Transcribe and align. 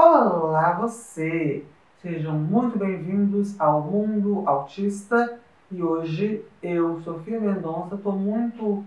Olá, 0.00 0.74
você! 0.74 1.64
Sejam 2.00 2.34
muito 2.34 2.78
bem-vindos 2.78 3.60
ao 3.60 3.80
Mundo 3.80 4.44
Autista 4.46 5.40
e 5.72 5.82
hoje 5.82 6.44
eu, 6.62 7.00
Sofia 7.00 7.40
Mendonça, 7.40 7.96
estou 7.96 8.12
muito 8.12 8.86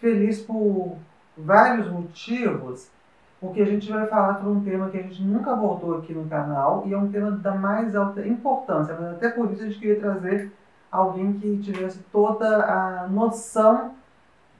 feliz 0.00 0.40
por 0.40 0.96
vários 1.36 1.90
motivos, 1.92 2.90
porque 3.38 3.60
a 3.60 3.66
gente 3.66 3.92
vai 3.92 4.06
falar 4.06 4.38
sobre 4.38 4.48
um 4.48 4.64
tema 4.64 4.88
que 4.88 4.96
a 4.96 5.02
gente 5.02 5.22
nunca 5.22 5.52
abordou 5.52 5.98
aqui 5.98 6.14
no 6.14 6.26
canal 6.26 6.84
e 6.86 6.94
é 6.94 6.96
um 6.96 7.12
tema 7.12 7.32
da 7.32 7.54
mais 7.54 7.94
alta 7.94 8.26
importância, 8.26 8.96
mas 8.98 9.12
até 9.12 9.28
por 9.28 9.52
isso 9.52 9.62
a 9.62 9.66
gente 9.66 9.78
queria 9.78 10.00
trazer 10.00 10.50
alguém 10.90 11.34
que 11.34 11.58
tivesse 11.58 11.98
toda 12.10 12.64
a 12.64 13.06
noção 13.08 13.94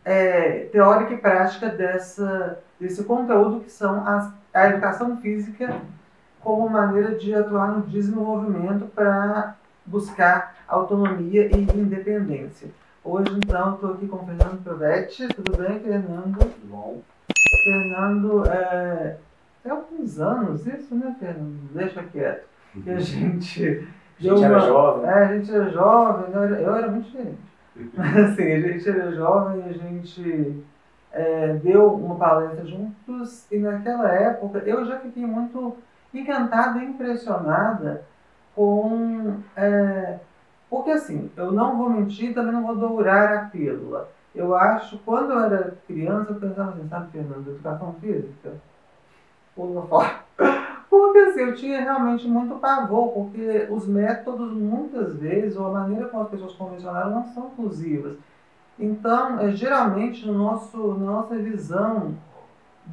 é, 0.04 0.66
teórica 0.66 1.14
e 1.14 1.16
prática 1.16 1.70
dessa, 1.70 2.62
desse 2.80 3.04
conteúdo 3.04 3.60
que 3.60 3.70
são 3.70 4.06
as, 4.06 4.32
a 4.52 4.68
educação 4.68 5.16
física 5.18 5.80
como 6.40 6.68
maneira 6.68 7.14
de 7.16 7.34
atuar 7.34 7.72
no 7.72 7.82
desenvolvimento 7.82 8.86
para 8.94 9.56
buscar 9.84 10.56
autonomia 10.68 11.46
e 11.46 11.60
independência. 11.60 12.68
Hoje, 13.02 13.30
então, 13.36 13.74
estou 13.74 13.94
aqui 13.94 14.06
com 14.06 14.16
o 14.16 14.26
Fernando 14.26 14.62
Provetti. 14.62 15.28
Tudo 15.28 15.56
bem, 15.56 15.78
Fernando? 15.80 16.38
Bom. 16.64 17.02
Fernando, 17.64 18.44
é, 18.48 19.16
tem 19.62 19.72
alguns 19.72 20.20
anos 20.20 20.66
isso, 20.66 20.94
né, 20.94 21.14
Fernando? 21.18 21.72
Deixa 21.72 22.02
quieto. 22.02 22.46
Que 22.82 22.90
a 22.90 22.98
gente... 22.98 23.88
A 24.18 24.22
gente 24.22 24.44
era 24.44 24.58
jovem. 24.60 25.10
É, 25.10 25.12
a 25.12 25.36
gente 25.36 25.54
era 25.54 25.70
jovem, 25.70 26.34
eu 26.34 26.42
era, 26.42 26.60
eu 26.60 26.74
era 26.74 26.90
muito 26.90 27.06
diferente. 27.06 27.38
Mas 27.94 28.16
assim, 28.32 28.52
a 28.52 28.60
gente 28.60 28.88
era 28.88 29.12
jovem, 29.12 29.62
a 29.64 29.72
gente 29.72 30.64
é, 31.16 31.54
deu 31.54 31.94
uma 31.94 32.14
palestra 32.16 32.66
juntos 32.66 33.50
e 33.50 33.58
naquela 33.58 34.12
época 34.12 34.58
eu 34.58 34.84
já 34.84 34.98
fiquei 34.98 35.24
muito 35.24 35.76
encantada 36.12 36.78
e 36.78 36.84
impressionada 36.84 38.04
com. 38.54 39.38
É, 39.56 40.18
porque 40.68 40.90
assim, 40.90 41.30
eu 41.36 41.52
não 41.52 41.78
vou 41.78 41.88
mentir, 41.88 42.34
também 42.34 42.52
não 42.52 42.66
vou 42.66 42.76
dourar 42.76 43.32
a 43.32 43.44
pílula. 43.46 44.08
Eu 44.34 44.54
acho, 44.54 44.98
quando 44.98 45.32
eu 45.32 45.40
era 45.40 45.74
criança, 45.86 46.32
eu 46.32 46.40
pensava 46.40 46.72
assim, 46.72 46.86
sabe, 46.88 47.10
Fernando, 47.10 47.48
educação 47.48 47.94
física? 47.94 48.52
Pula 49.54 49.86
fora. 49.86 50.20
Porque 50.90 51.18
assim, 51.18 51.40
eu 51.40 51.54
tinha 51.54 51.80
realmente 51.80 52.28
muito 52.28 52.54
pavor, 52.56 53.08
porque 53.08 53.66
os 53.70 53.88
métodos, 53.88 54.52
muitas 54.52 55.16
vezes, 55.16 55.56
ou 55.56 55.66
a 55.66 55.80
maneira 55.80 56.06
como 56.06 56.22
as 56.22 56.30
pessoas 56.30 56.52
convencionaram, 56.52 57.10
não 57.10 57.24
são 57.24 57.48
inclusivas. 57.48 58.16
Então, 58.78 59.40
é, 59.40 59.52
geralmente, 59.52 60.26
no 60.26 60.34
nosso, 60.34 60.94
na 60.94 61.12
nossa 61.12 61.36
visão 61.36 62.14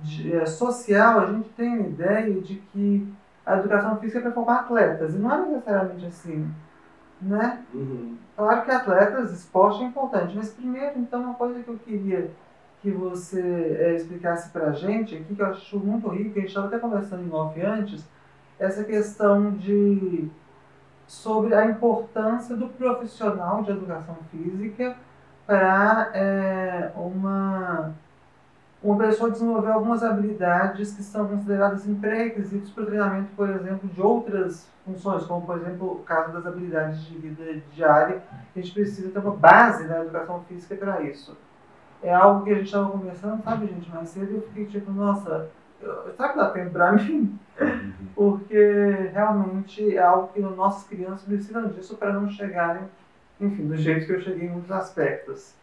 de, 0.01 0.33
é, 0.35 0.45
social, 0.45 1.19
a 1.19 1.25
gente 1.27 1.49
tem 1.49 1.73
a 1.73 1.79
ideia 1.79 2.41
de 2.41 2.55
que 2.55 3.13
a 3.45 3.57
educação 3.57 3.97
física 3.97 4.19
é 4.19 4.21
para 4.21 4.31
formar 4.31 4.61
atletas, 4.61 5.13
e 5.13 5.17
não 5.17 5.31
é 5.31 5.45
necessariamente 5.45 6.05
assim. 6.05 6.49
Né? 7.21 7.63
Uhum. 7.73 8.17
Claro 8.35 8.63
que 8.63 8.71
atletas, 8.71 9.31
esporte 9.31 9.83
é 9.83 9.85
importante, 9.85 10.35
mas 10.35 10.51
primeiro, 10.51 10.99
então, 10.99 11.21
uma 11.21 11.33
coisa 11.33 11.61
que 11.61 11.69
eu 11.69 11.77
queria 11.77 12.31
que 12.81 12.91
você 12.91 13.77
é, 13.79 13.95
explicasse 13.95 14.49
para 14.49 14.67
a 14.67 14.71
gente 14.73 15.15
aqui, 15.15 15.35
que 15.35 15.41
eu 15.41 15.45
acho 15.45 15.79
muito 15.79 16.09
rico, 16.09 16.37
a 16.37 16.41
gente 16.41 16.49
estava 16.49 16.67
até 16.67 16.77
conversando 16.77 17.23
em 17.23 17.31
off 17.31 17.59
antes, 17.61 18.05
essa 18.59 18.83
questão 18.83 19.51
de 19.51 20.29
sobre 21.07 21.53
a 21.55 21.65
importância 21.65 22.55
do 22.55 22.67
profissional 22.67 23.63
de 23.63 23.71
educação 23.71 24.17
física 24.31 24.97
para 25.45 26.11
é, 26.13 26.91
uma 26.95 27.93
uma 28.83 28.97
pessoa 28.97 29.31
desenvolver 29.31 29.71
algumas 29.71 30.03
habilidades 30.03 30.93
que 30.93 31.01
são 31.01 31.25
consideradas 31.25 31.85
pré-requisitos 32.01 32.69
para 32.71 32.83
o 32.83 32.85
treinamento, 32.85 33.29
por 33.33 33.49
exemplo, 33.49 33.87
de 33.87 34.01
outras 34.01 34.69
funções, 34.85 35.23
como, 35.23 35.45
por 35.45 35.57
exemplo, 35.57 35.93
o 35.93 36.03
caso 36.03 36.33
das 36.33 36.45
habilidades 36.45 37.01
de 37.05 37.17
vida 37.17 37.61
diária, 37.71 38.21
a 38.53 38.59
gente 38.59 38.73
precisa 38.73 39.09
ter 39.09 39.19
uma 39.19 39.35
base 39.35 39.87
na 39.87 40.01
educação 40.01 40.43
física 40.49 40.75
para 40.75 41.01
isso. 41.01 41.37
É 42.01 42.13
algo 42.13 42.43
que 42.43 42.51
a 42.51 42.55
gente 42.55 42.65
estava 42.65 42.91
conversando, 42.91 43.41
sabe, 43.41 43.67
gente, 43.67 43.89
mais 43.89 44.09
cedo, 44.09 44.35
eu 44.35 44.41
fiquei 44.41 44.65
tipo, 44.65 44.91
nossa, 44.91 45.47
será 46.17 46.29
que 46.29 46.37
dá 46.37 46.49
tempo 46.49 46.71
para 46.71 46.91
mim? 46.91 47.39
Porque 48.13 49.09
realmente 49.13 49.95
é 49.95 50.03
algo 50.03 50.27
que 50.33 50.41
nossas 50.41 50.85
crianças 50.85 51.23
precisam 51.23 51.69
disso 51.69 51.95
para 51.95 52.11
não 52.11 52.27
chegarem, 52.27 52.83
enfim, 53.39 53.67
do 53.67 53.77
jeito 53.77 54.05
que 54.05 54.13
eu 54.13 54.21
cheguei 54.21 54.47
em 54.47 54.51
muitos 54.51 54.71
aspectos. 54.71 55.53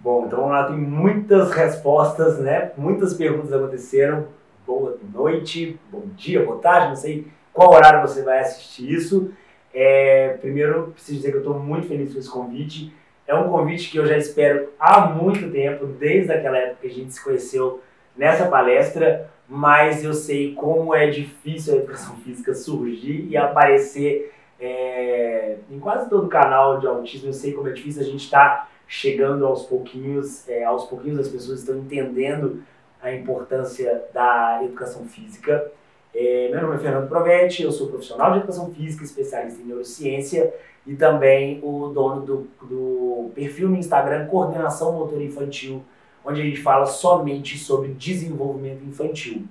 Bom, 0.00 0.26
então 0.26 0.48
lá 0.48 0.64
tem 0.64 0.76
muitas 0.76 1.50
respostas, 1.50 2.38
né? 2.38 2.72
Muitas 2.76 3.14
perguntas 3.14 3.52
aconteceram. 3.52 4.28
Boa 4.66 4.96
noite, 5.12 5.80
bom 5.90 6.02
dia, 6.14 6.44
boa 6.44 6.60
tarde, 6.60 6.88
não 6.88 6.96
sei 6.96 7.26
qual 7.52 7.74
horário 7.74 8.06
você 8.06 8.22
vai 8.22 8.40
assistir 8.40 8.92
isso. 8.92 9.32
É, 9.74 10.36
primeiro, 10.40 10.92
preciso 10.92 11.16
dizer 11.16 11.30
que 11.30 11.36
eu 11.38 11.40
estou 11.40 11.58
muito 11.58 11.88
feliz 11.88 12.12
com 12.12 12.18
esse 12.18 12.30
convite. 12.30 12.94
É 13.26 13.34
um 13.34 13.48
convite 13.48 13.90
que 13.90 13.98
eu 13.98 14.06
já 14.06 14.16
espero 14.16 14.68
há 14.78 15.06
muito 15.06 15.50
tempo, 15.50 15.86
desde 15.86 16.32
aquela 16.32 16.56
época 16.58 16.82
que 16.82 16.86
a 16.86 16.90
gente 16.90 17.12
se 17.12 17.22
conheceu 17.22 17.82
nessa 18.16 18.46
palestra, 18.46 19.30
mas 19.48 20.04
eu 20.04 20.14
sei 20.14 20.54
como 20.54 20.94
é 20.94 21.08
difícil 21.08 21.74
a 21.74 21.76
educação 21.78 22.16
física 22.24 22.54
surgir 22.54 23.26
e 23.28 23.36
aparecer 23.36 24.32
é, 24.60 25.56
em 25.70 25.78
quase 25.78 26.08
todo 26.08 26.28
canal 26.28 26.78
de 26.80 26.86
autismo. 26.86 27.28
Eu 27.28 27.32
sei 27.32 27.52
como 27.52 27.68
é 27.68 27.72
difícil 27.72 28.02
a 28.02 28.04
gente 28.04 28.24
estar 28.24 28.48
tá 28.48 28.68
chegando 28.86 29.46
aos 29.46 29.64
pouquinhos, 29.64 30.48
é, 30.48 30.64
aos 30.64 30.84
pouquinhos 30.86 31.20
as 31.20 31.28
pessoas 31.28 31.60
estão 31.60 31.76
entendendo 31.76 32.62
a 33.00 33.12
importância 33.12 34.04
da 34.12 34.60
educação 34.62 35.04
física. 35.04 35.70
É, 36.14 36.48
meu 36.50 36.62
nome 36.62 36.76
é 36.76 36.78
Fernando 36.78 37.08
Provetti, 37.08 37.62
eu 37.62 37.70
sou 37.70 37.88
profissional 37.88 38.32
de 38.32 38.38
educação 38.38 38.72
física, 38.72 39.04
especialista 39.04 39.60
em 39.60 39.66
neurociência 39.66 40.52
e 40.86 40.94
também 40.96 41.60
o 41.62 41.88
dono 41.88 42.22
do, 42.22 42.48
do 42.62 43.30
perfil 43.34 43.68
no 43.68 43.76
Instagram 43.76 44.26
Coordenação 44.26 44.92
Motor 44.92 45.20
Infantil, 45.20 45.82
onde 46.24 46.40
a 46.40 46.44
gente 46.44 46.60
fala 46.60 46.86
somente 46.86 47.58
sobre 47.58 47.92
desenvolvimento 47.92 48.82
infantil. 48.84 49.44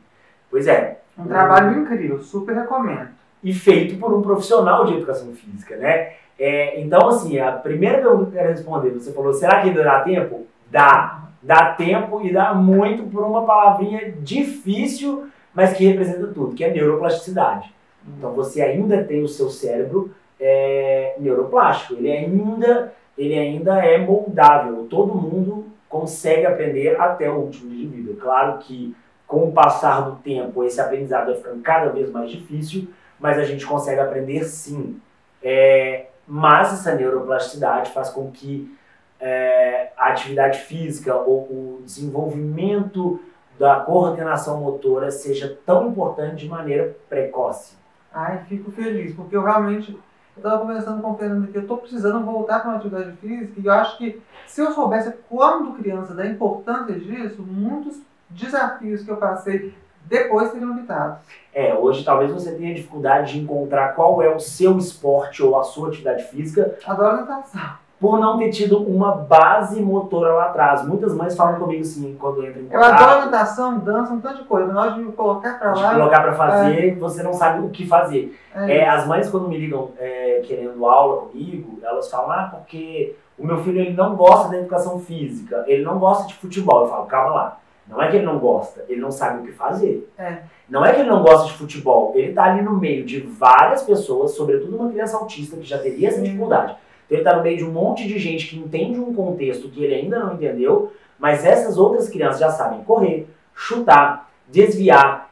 Pois 0.49 0.67
é. 0.67 0.99
Um 1.17 1.25
trabalho 1.25 1.79
incrível, 1.79 2.21
super 2.21 2.55
recomendo. 2.55 3.09
E 3.47 3.53
feito 3.53 3.97
por 3.97 4.13
um 4.13 4.21
profissional 4.21 4.83
de 4.83 4.95
educação 4.95 5.31
física, 5.31 5.77
né? 5.77 6.11
É, 6.37 6.81
então, 6.81 7.07
assim, 7.07 7.39
a 7.39 7.53
primeira 7.53 7.99
pergunta 7.99 8.25
que 8.25 8.35
eu 8.35 8.41
quero 8.41 8.49
responder, 8.49 8.89
você 8.89 9.13
falou, 9.13 9.33
será 9.33 9.61
que 9.61 9.69
ainda 9.69 9.83
dá 9.85 10.01
tempo? 10.01 10.45
Dá. 10.69 11.29
Dá 11.41 11.71
tempo 11.71 12.19
e 12.25 12.33
dá 12.33 12.53
muito 12.53 13.03
por 13.03 13.23
uma 13.23 13.45
palavrinha 13.45 14.11
difícil, 14.19 15.29
mas 15.53 15.71
que 15.71 15.87
representa 15.87 16.27
tudo, 16.27 16.55
que 16.55 16.63
é 16.65 16.73
neuroplasticidade. 16.73 17.73
Então, 18.17 18.33
você 18.33 18.61
ainda 18.61 19.01
tem 19.05 19.23
o 19.23 19.29
seu 19.29 19.49
cérebro 19.49 20.11
é, 20.37 21.15
neuroplástico, 21.17 21.93
ele 21.93 22.11
ainda, 22.11 22.93
ele 23.17 23.33
ainda 23.33 23.81
é 23.81 23.97
moldável. 23.97 24.87
Todo 24.89 25.15
mundo 25.15 25.67
consegue 25.87 26.45
aprender 26.45 26.99
até 26.99 27.29
o 27.31 27.35
último 27.35 27.69
dia 27.69 27.87
de 27.87 27.95
vida. 27.95 28.21
Claro 28.21 28.57
que, 28.57 28.93
com 29.25 29.45
o 29.45 29.53
passar 29.53 30.01
do 30.01 30.17
tempo, 30.17 30.65
esse 30.65 30.81
aprendizado 30.81 31.27
vai 31.27 31.35
ficando 31.35 31.61
cada 31.61 31.89
vez 31.91 32.11
mais 32.11 32.29
difícil, 32.29 32.89
mas 33.19 33.37
a 33.37 33.43
gente 33.43 33.65
consegue 33.65 33.99
aprender 33.99 34.43
sim. 34.43 34.99
É, 35.41 36.07
mas 36.27 36.73
essa 36.73 36.95
neuroplasticidade 36.95 37.91
faz 37.91 38.09
com 38.09 38.31
que 38.31 38.75
é, 39.19 39.91
a 39.97 40.09
atividade 40.09 40.59
física 40.59 41.15
ou 41.15 41.43
o 41.43 41.81
desenvolvimento 41.83 43.19
da 43.57 43.79
coordenação 43.79 44.59
motora 44.59 45.09
seja 45.09 45.57
tão 45.65 45.87
importante 45.87 46.43
de 46.43 46.49
maneira 46.49 46.95
precoce. 47.09 47.75
Ai, 48.13 48.43
fico 48.47 48.71
feliz, 48.71 49.15
porque 49.15 49.35
eu 49.35 49.43
realmente 49.43 49.91
eu 49.91 50.39
estava 50.39 50.59
conversando 50.59 51.01
com 51.01 51.11
o 51.11 51.17
Fernando 51.17 51.51
que 51.51 51.57
eu 51.57 51.63
estou 51.63 51.77
precisando 51.77 52.23
voltar 52.23 52.59
para 52.59 52.69
uma 52.69 52.77
atividade 52.77 53.11
física 53.17 53.59
e 53.59 53.65
eu 53.65 53.73
acho 53.73 53.97
que 53.97 54.21
se 54.45 54.61
eu 54.61 54.71
soubesse 54.71 55.11
quando 55.27 55.73
criança 55.73 56.13
da 56.13 56.27
importância 56.27 56.93
disso, 56.99 57.41
muitos 57.41 57.99
desafios 58.29 59.03
que 59.03 59.09
eu 59.09 59.17
passei 59.17 59.73
depois 60.07 60.51
seriam 60.51 60.77
evitados. 60.77 61.17
É, 61.53 61.73
hoje 61.73 62.03
talvez 62.03 62.31
você 62.31 62.51
tenha 62.51 62.73
dificuldade 62.73 63.33
de 63.33 63.39
encontrar 63.39 63.95
qual 63.95 64.21
é 64.21 64.29
o 64.33 64.39
seu 64.39 64.77
esporte 64.77 65.41
ou 65.41 65.59
a 65.59 65.63
sua 65.63 65.89
atividade 65.89 66.23
física. 66.25 66.77
Adoro 66.85 67.17
natação. 67.17 67.61
Por 67.99 68.19
não 68.19 68.37
ter 68.37 68.51
tido 68.51 68.77
uma 68.83 69.11
base 69.11 69.81
motora 69.81 70.31
lá 70.33 70.45
atrás. 70.45 70.85
Muitas 70.85 71.15
mães 71.15 71.35
falam 71.35 71.59
comigo 71.59 71.81
assim, 71.81 72.15
quando 72.19 72.45
entram 72.45 72.61
em 72.61 72.65
contato. 72.67 72.83
Eu 72.83 73.07
adoro 73.07 73.25
natação, 73.25 73.79
dança, 73.79 74.13
um 74.13 74.21
tanto 74.21 74.43
de 74.43 74.43
coisa. 74.43 74.71
Na 74.71 74.81
hora 74.81 74.91
de 74.91 74.99
me 74.99 75.11
colocar 75.13 75.57
pra 75.57 75.73
lá... 75.73 75.89
De 75.89 75.95
colocar 75.95 76.21
pra 76.21 76.33
fazer, 76.33 76.89
é. 76.89 76.95
você 76.95 77.23
não 77.23 77.33
sabe 77.33 77.65
o 77.65 77.69
que 77.69 77.87
fazer. 77.87 78.39
É 78.53 78.77
é, 78.77 78.89
as 78.89 79.07
mães, 79.07 79.27
quando 79.27 79.47
me 79.47 79.57
ligam 79.57 79.89
é, 79.97 80.43
querendo 80.45 80.85
aula 80.85 81.23
comigo, 81.23 81.79
elas 81.81 82.07
falam, 82.11 82.31
ah, 82.31 82.49
porque 82.51 83.15
o 83.35 83.43
meu 83.43 83.63
filho 83.63 83.79
ele 83.79 83.93
não 83.93 84.15
gosta 84.15 84.49
da 84.49 84.59
educação 84.59 84.99
física, 84.99 85.63
ele 85.65 85.83
não 85.83 85.97
gosta 85.97 86.27
de 86.27 86.35
futebol. 86.35 86.83
Eu 86.83 86.89
falo, 86.89 87.07
calma 87.07 87.33
lá 87.33 87.57
não 87.89 88.01
é 88.01 88.09
que 88.09 88.17
ele 88.17 88.25
não 88.25 88.39
gosta, 88.39 88.85
ele 88.89 88.99
não 88.99 89.11
sabe 89.11 89.41
o 89.41 89.45
que 89.45 89.51
fazer. 89.51 90.09
É. 90.17 90.39
Não 90.69 90.85
é 90.85 90.93
que 90.93 90.99
ele 90.99 91.09
não 91.09 91.23
gosta 91.23 91.47
de 91.47 91.53
futebol, 91.53 92.11
ele 92.15 92.29
está 92.29 92.43
ali 92.43 92.61
no 92.61 92.77
meio 92.77 93.05
de 93.05 93.21
várias 93.21 93.83
pessoas, 93.83 94.31
sobretudo 94.31 94.75
uma 94.75 94.89
criança 94.89 95.15
autista 95.17 95.55
que 95.55 95.63
já 95.63 95.77
teria 95.77 96.09
essa 96.09 96.21
dificuldade. 96.21 96.75
Então 97.05 97.17
ele 97.17 97.21
está 97.21 97.35
no 97.35 97.43
meio 97.43 97.57
de 97.57 97.63
um 97.63 97.71
monte 97.71 98.05
de 98.05 98.19
gente 98.19 98.47
que 98.47 98.57
entende 98.57 98.99
um 98.99 99.13
contexto 99.13 99.69
que 99.69 99.83
ele 99.83 99.95
ainda 99.95 100.19
não 100.19 100.33
entendeu, 100.33 100.91
mas 101.17 101.45
essas 101.45 101.77
outras 101.77 102.09
crianças 102.09 102.39
já 102.39 102.51
sabem 102.51 102.83
correr, 102.83 103.27
chutar, 103.55 104.29
desviar, 104.47 105.31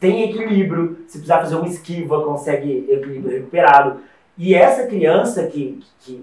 tem 0.00 0.30
equilíbrio, 0.30 0.98
se 1.06 1.18
precisar 1.18 1.40
fazer 1.40 1.56
uma 1.56 1.68
esquiva, 1.68 2.24
consegue 2.24 2.86
equilíbrio 2.88 3.36
recuperado. 3.36 4.00
E 4.36 4.54
essa 4.54 4.86
criança 4.86 5.46
que 5.48 5.80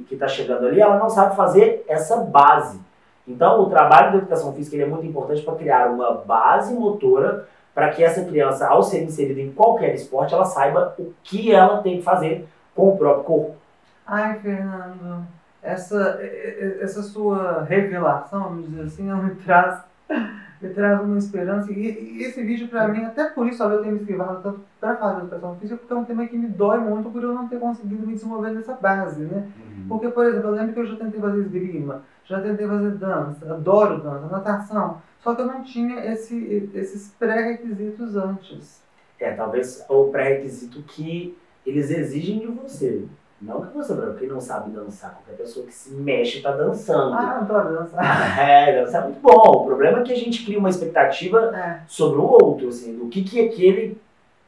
está 0.09 0.27
chegando 0.27 0.65
ali, 0.65 0.79
ela 0.79 0.97
não 0.97 1.09
sabe 1.09 1.35
fazer 1.35 1.83
essa 1.87 2.17
base. 2.17 2.79
Então, 3.27 3.61
o 3.61 3.69
trabalho 3.69 4.11
da 4.11 4.17
educação 4.19 4.53
física 4.53 4.81
é 4.81 4.85
muito 4.85 5.05
importante 5.05 5.41
para 5.41 5.55
criar 5.55 5.89
uma 5.89 6.13
base 6.13 6.73
motora 6.73 7.47
para 7.73 7.89
que 7.89 8.03
essa 8.03 8.23
criança, 8.23 8.67
ao 8.67 8.81
ser 8.81 9.03
inserida 9.03 9.41
em 9.41 9.51
qualquer 9.51 9.93
esporte, 9.93 10.33
ela 10.33 10.45
saiba 10.45 10.95
o 10.97 11.13
que 11.23 11.51
ela 11.51 11.81
tem 11.81 11.97
que 11.97 12.03
fazer 12.03 12.47
com 12.73 12.89
o 12.89 12.97
próprio 12.97 13.23
corpo. 13.25 13.55
Ai, 14.07 14.39
Fernando, 14.39 15.25
essa, 15.61 16.19
essa 16.79 17.01
sua 17.01 17.63
revelação, 17.63 18.43
vamos 18.43 18.69
dizer 18.69 18.83
assim, 18.83 19.09
ela 19.09 19.21
me 19.21 19.35
traz, 19.35 19.83
me 20.61 20.69
traz 20.69 21.01
uma 21.01 21.17
esperança. 21.17 21.71
E, 21.71 22.19
e 22.19 22.23
esse 22.23 22.41
vídeo, 22.43 22.69
para 22.69 22.87
mim, 22.87 23.03
até 23.03 23.25
por 23.25 23.47
isso 23.47 23.61
eu 23.63 23.81
tenho 23.81 23.95
me 23.95 23.99
esquivado 23.99 24.41
tanto 24.41 24.61
para 24.79 24.95
falar 24.95 25.13
de 25.13 25.19
educação 25.21 25.55
física, 25.55 25.77
porque 25.77 25.93
é 25.93 25.97
um 25.97 26.05
tema 26.05 26.27
que 26.27 26.37
me 26.37 26.47
dói 26.47 26.77
muito 26.77 27.09
por 27.09 27.23
eu 27.23 27.33
não 27.33 27.47
ter 27.47 27.59
conseguido 27.59 28.07
me 28.07 28.13
desenvolver 28.13 28.51
nessa 28.51 28.73
base, 28.73 29.21
né? 29.21 29.47
Uhum. 29.57 29.85
Porque, 29.89 30.07
por 30.07 30.25
exemplo, 30.25 30.49
eu 30.49 30.53
lembro 30.53 30.73
que 30.73 30.79
eu 30.79 30.85
já 30.85 30.95
tentei 30.95 31.19
fazer 31.19 31.41
esgrima, 31.41 32.03
já 32.25 32.41
tentei 32.41 32.67
fazer 32.67 32.91
dança, 32.91 33.53
adoro 33.53 34.01
dança, 34.01 34.27
natação, 34.27 35.01
só 35.23 35.35
que 35.35 35.41
eu 35.41 35.47
não 35.47 35.63
tinha 35.63 36.05
esse, 36.11 36.69
esses 36.73 37.13
pré-requisitos 37.17 38.15
antes. 38.15 38.81
É, 39.19 39.31
talvez 39.31 39.85
o 39.87 40.05
pré-requisito 40.05 40.81
que 40.83 41.37
eles 41.65 41.89
exigem 41.89 42.39
de 42.39 42.47
você. 42.47 43.05
Não 43.41 43.61
que 43.61 43.75
você, 43.75 43.93
quem 44.17 44.27
não 44.27 44.39
sabe 44.39 44.71
dançar, 44.71 45.11
qualquer 45.11 45.43
pessoa 45.43 45.65
que 45.65 45.73
se 45.73 45.93
mexe 45.93 46.37
está 46.37 46.51
dançando. 46.51 47.13
Ah, 47.13 47.37
adoro 47.37 47.75
dançar. 47.75 48.39
É, 48.39 48.81
dançar 48.81 49.03
é 49.03 49.05
muito 49.05 49.19
bom. 49.19 49.63
O 49.63 49.65
problema 49.65 49.99
é 49.99 50.03
que 50.03 50.13
a 50.13 50.17
gente 50.17 50.45
cria 50.45 50.57
uma 50.57 50.69
expectativa 50.69 51.55
é. 51.55 51.81
sobre 51.87 52.19
o 52.19 52.23
outro, 52.23 52.69
assim, 52.69 52.97
do 52.97 53.07
que, 53.07 53.23
que 53.23 53.39
aquele 53.39 54.01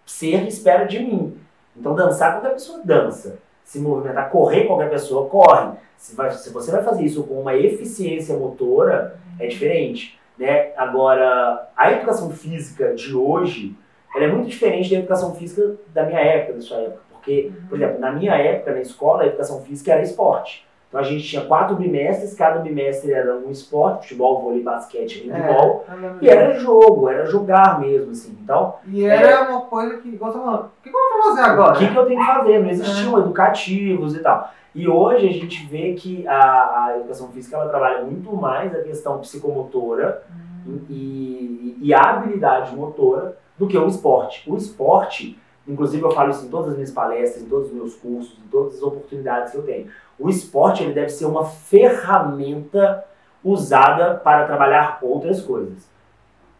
ser 0.06 0.48
espera 0.48 0.86
de 0.86 1.00
mim. 1.00 1.38
Então, 1.76 1.94
dançar, 1.96 2.34
qualquer 2.34 2.54
pessoa 2.54 2.82
dança. 2.84 3.40
Se 3.68 3.80
movimentar, 3.80 4.30
correr, 4.30 4.64
qualquer 4.64 4.90
pessoa 4.90 5.28
corre. 5.28 5.74
Se, 5.98 6.16
vai, 6.16 6.32
se 6.32 6.50
você 6.52 6.72
vai 6.72 6.82
fazer 6.82 7.04
isso 7.04 7.22
com 7.26 7.42
uma 7.42 7.54
eficiência 7.54 8.38
motora, 8.38 9.20
é 9.38 9.46
diferente. 9.46 10.18
Né? 10.38 10.72
Agora, 10.78 11.68
a 11.76 11.92
educação 11.92 12.32
física 12.32 12.96
de 12.96 13.14
hoje, 13.14 13.76
ela 14.16 14.24
é 14.24 14.28
muito 14.30 14.48
diferente 14.48 14.90
da 14.90 15.00
educação 15.00 15.36
física 15.36 15.76
da 15.94 16.04
minha 16.06 16.22
época, 16.22 16.54
da 16.54 16.62
sua 16.62 16.78
época. 16.78 17.02
Porque, 17.12 17.52
por 17.68 17.78
exemplo, 17.78 18.00
na 18.00 18.10
minha 18.14 18.38
época, 18.38 18.72
na 18.72 18.80
escola, 18.80 19.24
a 19.24 19.28
educação 19.28 19.62
física 19.62 19.92
era 19.92 20.02
esporte. 20.02 20.66
Então 20.88 21.02
a 21.02 21.04
gente 21.04 21.28
tinha 21.28 21.44
quatro 21.44 21.76
bimestres, 21.76 22.34
cada 22.34 22.60
bimestre 22.60 23.12
era 23.12 23.36
um 23.36 23.52
esporte, 23.52 24.04
futebol, 24.04 24.42
vôlei, 24.42 24.64
basquete, 24.64 25.30
handball. 25.30 25.86
É, 25.90 26.26
e 26.26 26.30
era 26.30 26.58
jogo, 26.58 27.10
era 27.10 27.26
jogar 27.26 27.80
mesmo, 27.80 28.12
assim. 28.12 28.38
Então, 28.42 28.76
e 28.88 29.04
era 29.04 29.30
é, 29.30 29.40
uma 29.42 29.62
coisa 29.62 29.98
que, 29.98 30.08
igual 30.08 30.32
você 30.32 30.40
falou, 30.40 30.56
o 30.56 30.82
que, 30.82 30.90
que, 30.90 30.96
eu 30.96 31.24
vou 31.24 31.24
fazer 31.24 31.42
agora? 31.42 31.76
O 31.76 31.80
que, 31.80 31.92
que 31.92 31.98
eu 31.98 32.06
tenho 32.06 32.20
que 32.20 32.26
fazer? 32.26 32.60
Não 32.60 32.70
existiam 32.70 33.18
é. 33.18 33.20
educativos 33.20 34.16
e 34.16 34.20
tal. 34.20 34.54
E 34.74 34.88
hoje 34.88 35.28
a 35.28 35.34
gente 35.34 35.66
vê 35.66 35.94
que 35.94 36.26
a, 36.26 36.86
a 36.86 36.98
educação 36.98 37.28
física 37.30 37.58
ela 37.58 37.68
trabalha 37.68 38.06
muito 38.06 38.34
mais 38.36 38.74
a 38.74 38.82
questão 38.82 39.20
psicomotora 39.20 40.24
hum. 40.66 40.80
e, 40.90 41.78
e, 41.82 41.94
a 41.94 42.00
habilidade 42.00 42.74
motora 42.76 43.38
do 43.58 43.68
que 43.68 43.78
o 43.78 43.88
esporte. 43.88 44.50
O 44.50 44.56
esporte 44.56 45.38
Inclusive 45.68 46.02
eu 46.02 46.12
falo 46.12 46.32
isso 46.32 46.46
em 46.46 46.50
todas 46.50 46.70
as 46.70 46.76
minhas 46.76 46.92
palestras, 46.92 47.44
em 47.44 47.50
todos 47.50 47.68
os 47.68 47.74
meus 47.74 47.96
cursos, 47.96 48.38
em 48.40 48.48
todas 48.48 48.76
as 48.76 48.82
oportunidades 48.82 49.52
que 49.52 49.58
eu 49.58 49.64
tenho. 49.64 49.88
O 50.20 50.30
esporte 50.30 50.84
ele 50.84 50.94
deve 50.94 51.10
ser 51.10 51.26
uma 51.26 51.46
ferramenta 51.46 53.04
usada 53.44 54.16
para 54.16 54.46
trabalhar 54.46 55.00
outras 55.02 55.42
coisas. 55.42 55.88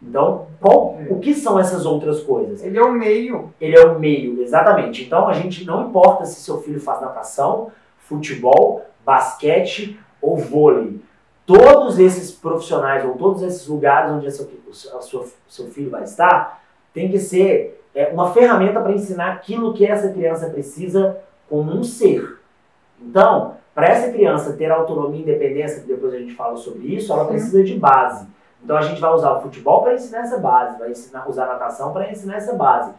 Então, 0.02 0.48
qual, 0.60 0.96
o 1.10 1.20
que 1.20 1.34
são 1.34 1.60
essas 1.60 1.86
outras 1.86 2.22
coisas? 2.22 2.64
Ele 2.64 2.78
é 2.78 2.84
o 2.84 2.92
meio. 2.92 3.52
Ele 3.60 3.76
é 3.76 3.84
o 3.86 4.00
meio, 4.00 4.42
exatamente. 4.42 5.04
Então, 5.04 5.28
a 5.28 5.34
gente 5.34 5.66
não 5.66 5.88
importa 5.88 6.26
se 6.26 6.40
seu 6.42 6.62
filho 6.62 6.80
faz 6.80 7.02
natação, 7.02 7.72
futebol, 7.98 8.86
basquete 9.04 10.00
ou 10.22 10.38
vôlei. 10.38 11.02
Todos 11.46 11.98
esses 11.98 12.32
profissionais 12.32 13.04
ou 13.06 13.16
todos 13.16 13.42
esses 13.42 13.68
lugares 13.68 14.12
onde 14.12 14.28
a 14.28 14.32
seu, 14.32 14.48
a 14.96 15.02
sua, 15.02 15.26
seu 15.48 15.68
filho 15.68 15.90
vai 15.90 16.04
estar, 16.04 16.62
tem 16.94 17.10
que 17.10 17.18
ser 17.18 17.78
é 17.98 18.10
uma 18.10 18.32
ferramenta 18.32 18.80
para 18.80 18.92
ensinar 18.92 19.32
aquilo 19.32 19.74
que 19.74 19.84
essa 19.84 20.10
criança 20.10 20.52
precisa 20.52 21.18
como 21.50 21.72
um 21.72 21.84
ser. 21.84 22.37
Então, 23.02 23.56
para 23.74 23.88
essa 23.88 24.12
criança 24.12 24.54
ter 24.54 24.72
autonomia 24.72 25.20
e 25.20 25.24
independência, 25.24 25.82
que 25.82 25.88
depois 25.88 26.14
a 26.14 26.18
gente 26.18 26.34
fala 26.34 26.58
sobre 26.58 26.88
isso, 26.88 27.12
ela 27.14 27.26
precisa 27.26 27.64
de 27.64 27.78
base. 27.78 28.28
Então 28.64 28.76
a 28.76 28.82
gente 28.82 29.00
vai 29.00 29.14
usar 29.14 29.34
o 29.34 29.42
futebol 29.42 29.84
para 29.84 29.94
ensinar 29.94 30.20
essa 30.20 30.40
base, 30.40 30.80
vai 30.80 30.92
ensinar, 30.92 31.30
usar 31.30 31.46
a 31.46 31.54
natação 31.54 31.94
para 31.94 32.10
ensinar 32.10 32.38
essa 32.38 32.56
base. 32.56 32.92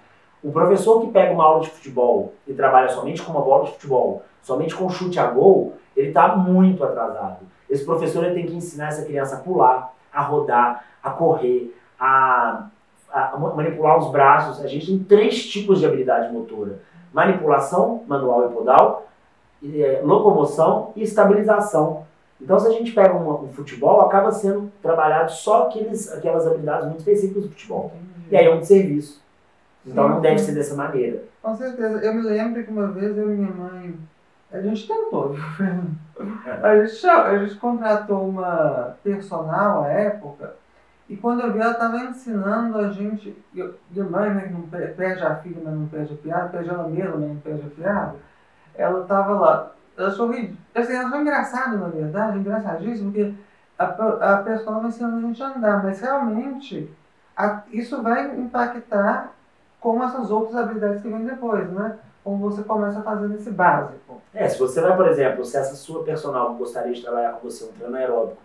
O 0.43 0.53
professor 0.53 1.01
que 1.01 1.11
pega 1.11 1.33
uma 1.33 1.45
aula 1.45 1.63
de 1.63 1.71
futebol 1.71 2.33
e 2.47 2.55
trabalha 2.55 2.89
somente 2.89 3.21
com 3.23 3.33
uma 3.33 3.41
bola 3.41 3.65
de 3.65 3.73
futebol, 3.73 4.23
somente 4.41 4.75
com 4.75 4.89
chute 4.89 5.19
a 5.19 5.27
gol, 5.27 5.75
ele 5.97 6.09
está 6.09 6.37
muito 6.37 6.85
atrasado. 6.85 7.39
Esse 7.69 7.85
professor 7.85 8.25
ele 8.25 8.35
tem 8.35 8.47
que 8.47 8.55
ensinar 8.55 8.89
essa 8.89 9.05
criança 9.05 9.37
a 9.37 9.41
pular, 9.41 9.93
a 10.13 10.23
rodar, 10.23 10.85
a 11.03 11.11
correr, 11.11 11.77
a 11.99 12.69
a, 13.13 13.37
manipular 13.37 13.99
os 13.99 14.11
braços. 14.11 14.65
A 14.65 14.69
gente 14.69 14.87
tem 14.87 14.99
três 14.99 15.47
tipos 15.47 15.81
de 15.81 15.87
habilidade 15.87 16.33
motora: 16.33 16.81
manipulação 17.13 18.03
manual 18.07 18.49
e 18.49 18.53
podal, 18.53 19.08
locomoção 20.03 20.93
e 20.95 21.03
estabilização. 21.03 22.07
Então, 22.41 22.59
se 22.59 22.69
a 22.69 22.71
gente 22.71 22.93
pega 22.93 23.15
um, 23.15 23.45
um, 23.45 23.49
futebol, 23.49 24.01
acaba 24.03 24.31
sendo 24.31 24.71
trabalhado 24.81 25.33
só 25.33 25.65
aqueles, 25.65 26.13
aquelas 26.13 26.47
habilidades 26.47 26.87
muito 26.87 27.01
específicas 27.01 27.43
do 27.43 27.51
futebol. 27.51 27.93
Entendi. 27.97 28.29
E 28.31 28.37
aí 28.37 28.47
é 28.47 28.55
um 28.55 28.63
serviço. 28.63 29.21
Então, 29.85 30.07
sim, 30.07 30.15
não 30.15 30.21
deve 30.21 30.39
ser 30.39 30.53
dessa 30.53 30.77
maneira. 30.77 31.25
Com 31.43 31.57
certeza. 31.57 31.99
Eu 31.99 32.15
me 32.15 32.23
lembro 32.23 32.63
que 32.63 32.71
uma 32.71 32.89
vez 32.89 33.17
eu 33.17 33.33
e 33.33 33.37
minha 33.37 33.53
mãe, 33.53 33.99
a 34.53 34.61
gente 34.61 34.87
tentou, 34.87 35.35
é. 36.47 36.51
a, 36.63 36.87
gente, 36.87 37.07
a 37.07 37.39
gente 37.39 37.57
contratou 37.57 38.29
uma 38.29 38.97
personal 39.03 39.83
à 39.83 39.89
época 39.89 40.55
e 41.09 41.17
quando 41.17 41.41
eu 41.41 41.53
vi, 41.53 41.61
ela 41.61 41.73
estava 41.73 41.97
ensinando 42.05 42.77
a 42.79 42.91
gente, 42.91 43.35
de 43.53 44.03
mãe, 44.03 44.35
né, 44.35 44.43
que 44.43 44.53
não 44.53 44.63
perde 44.63 45.23
a 45.23 45.37
filha, 45.37 45.61
mas 45.65 45.75
não 45.75 45.87
perde 45.87 46.13
a 46.13 46.17
piada, 46.17 46.49
perde 46.51 46.69
ela 46.69 46.87
mesma, 46.87 47.17
mas 47.17 47.29
não 47.29 47.37
perde 47.37 47.67
a 47.67 47.71
piada, 47.71 48.17
ela 48.79 49.03
estava 49.03 49.35
lá. 49.35 49.73
Ela 49.97 50.09
achou, 50.09 50.31
assim, 50.31 50.57
ela 50.95 51.07
achou 51.09 51.21
engraçado, 51.21 51.79
na 51.79 51.89
verdade, 51.89 52.39
engraçadíssimo, 52.39 53.11
porque 53.13 53.35
a, 53.79 53.85
a 53.85 54.37
pessoa 54.39 54.77
estava 54.77 54.89
ensinando 54.89 55.17
a 55.17 55.21
gente 55.21 55.43
a 55.43 55.49
andar, 55.49 55.83
mas 55.83 56.01
realmente 56.01 56.91
a, 57.37 57.63
isso 57.73 58.03
vai 58.03 58.37
impactar 58.37 59.33
com 59.81 60.03
essas 60.03 60.31
outras 60.31 60.57
habilidades 60.57 61.03
que 61.03 61.09
vêm 61.09 61.25
depois, 61.25 61.71
né? 61.71 61.97
Como 62.25 62.51
você 62.51 62.63
começa 62.63 62.99
a 62.99 63.03
fazer 63.03 63.29
nesse 63.29 63.51
básico. 63.51 64.21
É, 64.35 64.49
se 64.49 64.59
você 64.59 64.81
vai, 64.81 64.95
por 64.97 65.07
exemplo, 65.09 65.45
se 65.45 65.57
essa 65.57 65.75
sua 65.75 66.05
personal 66.05 66.55
gostaria 66.55 66.93
de 66.93 67.03
trabalhar 67.03 67.33
com 67.33 67.49
você 67.49 67.65
um 67.65 67.73
treino 67.73 67.97
aeróbico 67.97 68.39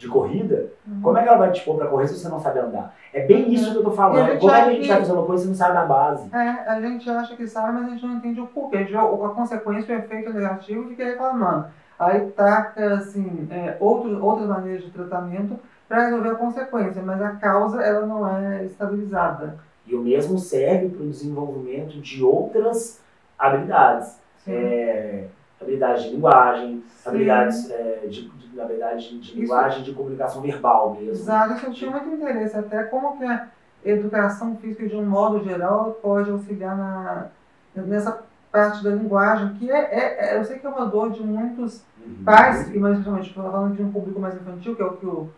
de 0.00 0.08
corrida, 0.08 0.72
uhum. 0.88 1.02
como 1.02 1.18
é 1.18 1.22
que 1.22 1.28
ela 1.28 1.36
vai 1.36 1.52
te 1.52 1.62
pôr 1.62 1.76
para 1.76 1.86
correr 1.86 2.08
se 2.08 2.16
você 2.16 2.28
não 2.30 2.40
sabe 2.40 2.58
andar? 2.58 2.94
É 3.12 3.26
bem 3.26 3.52
isso 3.52 3.70
que 3.70 3.76
eu 3.76 3.84
tô 3.84 3.90
falando. 3.90 4.38
Como 4.38 4.50
é 4.50 4.64
que 4.64 4.70
a 4.70 4.72
gente 4.72 4.88
vai 4.88 4.98
fazer 4.98 5.12
uma 5.12 5.26
coisa 5.26 5.42
se 5.42 5.48
não 5.50 5.54
sabe 5.54 5.74
da 5.74 5.84
base? 5.84 6.34
É, 6.34 6.38
a 6.38 6.80
gente 6.80 7.10
acha 7.10 7.36
que 7.36 7.46
sabe, 7.46 7.74
mas 7.74 7.84
a 7.84 7.90
gente 7.90 8.06
não 8.06 8.14
entende 8.14 8.40
o 8.40 8.46
porquê. 8.46 8.78
A, 8.78 9.28
consequência, 9.28 9.94
o 9.94 9.98
efeito 9.98 10.32
negativo 10.32 10.88
que 10.88 11.04
reclamando. 11.04 11.66
Aí 11.98 12.30
taca, 12.30 12.94
assim, 12.94 13.46
é, 13.50 13.76
outros, 13.78 14.18
outras 14.22 14.48
maneiras 14.48 14.84
de 14.84 14.90
tratamento 14.90 15.60
para 15.86 16.06
resolver 16.06 16.30
a 16.30 16.34
consequência, 16.36 17.02
mas 17.02 17.20
a 17.20 17.32
causa, 17.32 17.82
ela 17.82 18.06
não 18.06 18.26
é 18.26 18.64
estabilizada. 18.64 19.58
E 19.86 19.94
o 19.94 20.00
mesmo 20.00 20.38
serve 20.38 20.88
para 20.88 21.02
o 21.02 21.10
desenvolvimento 21.10 22.00
de 22.00 22.24
outras 22.24 23.02
habilidades. 23.38 24.18
É, 24.48 25.26
habilidades 25.60 26.04
de 26.04 26.10
linguagem, 26.10 26.82
Sim. 26.88 27.08
habilidades 27.10 27.70
é, 27.70 28.06
de, 28.08 28.30
de, 28.50 28.56
na 28.56 28.64
verdade, 28.64 29.18
de 29.18 29.40
linguagem 29.40 29.82
de 29.82 29.92
comunicação 29.92 30.42
verbal 30.42 30.94
mesmo. 30.94 31.10
Exato, 31.10 31.54
isso 31.54 31.66
eu 31.66 31.72
tinha 31.72 31.90
muito 31.90 32.08
interesse 32.08 32.56
até 32.56 32.82
como 32.84 33.16
que 33.16 33.24
a 33.24 33.48
educação 33.84 34.56
física 34.56 34.86
de 34.86 34.96
um 34.96 35.06
modo 35.06 35.42
geral 35.42 35.98
pode 36.02 36.30
auxiliar 36.30 36.76
na, 36.76 37.26
nessa 37.74 38.24
parte 38.50 38.82
da 38.82 38.90
linguagem, 38.90 39.54
que 39.54 39.70
é, 39.70 39.78
é, 39.78 40.34
é 40.34 40.38
eu 40.38 40.44
sei 40.44 40.58
que 40.58 40.66
é 40.66 40.70
uma 40.70 40.86
dor 40.86 41.10
de 41.10 41.22
muitos 41.22 41.84
uhum. 42.04 42.24
pais, 42.24 42.68
e 42.74 42.78
mais 42.78 42.94
principalmente 42.94 43.32
falando 43.32 43.76
de 43.76 43.82
um 43.82 43.92
público 43.92 44.20
mais 44.20 44.34
infantil, 44.34 44.74
que 44.74 44.82
é 44.82 44.84
o 44.84 44.96
que 44.96 45.06
o 45.06 45.30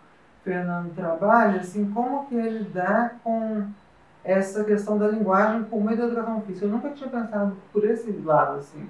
Fernando 0.42 0.95
trabalha, 0.95 1.61
assim, 1.61 1.90
como 1.92 2.26
que 2.26 2.35
ele 2.35 2.64
dá 2.64 3.12
com 3.23 3.64
essa 4.25 4.64
questão 4.64 4.97
da 4.99 5.09
linguagem 5.09 5.64
por 5.64 5.83
meio 5.83 5.99
da 5.99 6.04
educação 6.04 6.40
física. 6.42 6.66
Eu 6.66 6.71
nunca 6.71 6.90
tinha 6.90 7.11
pensado 7.11 7.57
por 7.73 7.85
esse 7.85 8.11
lado, 8.25 8.59
assim. 8.59 8.88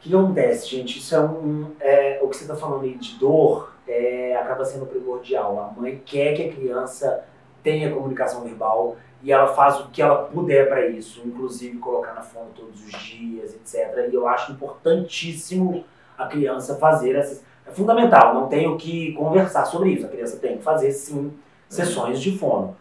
O 0.00 0.02
que 0.02 0.14
acontece, 0.14 0.66
gente? 0.66 0.98
Isso 0.98 1.14
é 1.14 1.20
um. 1.20 1.72
É, 1.78 2.20
o 2.22 2.28
que 2.28 2.34
você 2.34 2.44
está 2.44 2.56
falando 2.56 2.84
aí 2.84 2.94
de 2.94 3.18
dor 3.18 3.74
é, 3.86 4.34
acaba 4.34 4.64
sendo 4.64 4.86
primordial. 4.86 5.60
A 5.60 5.78
mãe 5.78 6.00
quer 6.06 6.34
que 6.34 6.48
a 6.48 6.50
criança 6.50 7.22
tenha 7.62 7.92
comunicação 7.92 8.42
verbal 8.42 8.96
e 9.22 9.30
ela 9.30 9.48
faz 9.48 9.78
o 9.78 9.90
que 9.90 10.00
ela 10.00 10.24
puder 10.24 10.70
para 10.70 10.86
isso, 10.86 11.20
inclusive 11.26 11.76
colocar 11.76 12.14
na 12.14 12.22
fome 12.22 12.46
todos 12.56 12.82
os 12.82 12.92
dias, 12.92 13.54
etc. 13.54 14.08
E 14.10 14.14
eu 14.14 14.26
acho 14.26 14.52
importantíssimo 14.52 15.84
a 16.16 16.26
criança 16.26 16.76
fazer 16.76 17.14
essas. 17.14 17.44
É 17.66 17.70
fundamental, 17.70 18.32
não 18.32 18.48
tenho 18.48 18.78
que 18.78 19.12
conversar 19.12 19.66
sobre 19.66 19.90
isso. 19.90 20.06
A 20.06 20.08
criança 20.08 20.38
tem 20.38 20.56
que 20.56 20.62
fazer 20.62 20.92
sim 20.92 21.30
sessões 21.68 22.22
de 22.22 22.38
fono. 22.38 22.74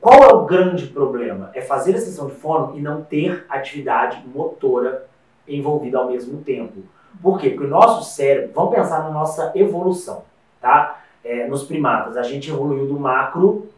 Qual 0.00 0.22
é 0.22 0.32
o 0.32 0.44
grande 0.44 0.86
problema? 0.86 1.50
É 1.52 1.60
fazer 1.60 1.96
a 1.96 2.00
sessão 2.00 2.28
de 2.28 2.36
fono 2.36 2.78
e 2.78 2.80
não 2.80 3.02
ter 3.02 3.44
atividade 3.48 4.24
motora 4.32 5.09
envolvida 5.50 5.98
ao 5.98 6.08
mesmo 6.08 6.42
tempo. 6.42 6.82
Por 7.22 7.38
quê? 7.38 7.50
Porque 7.50 7.66
o 7.66 7.70
nosso 7.70 8.14
cérebro, 8.14 8.52
vamos 8.54 8.74
pensar 8.74 9.02
na 9.02 9.10
nossa 9.10 9.52
evolução, 9.54 10.22
tá? 10.60 11.00
É, 11.22 11.46
nos 11.46 11.64
primatas, 11.64 12.16
a 12.16 12.22
gente 12.22 12.50
evoluiu 12.50 12.86
do 12.86 12.98
macro 12.98 13.68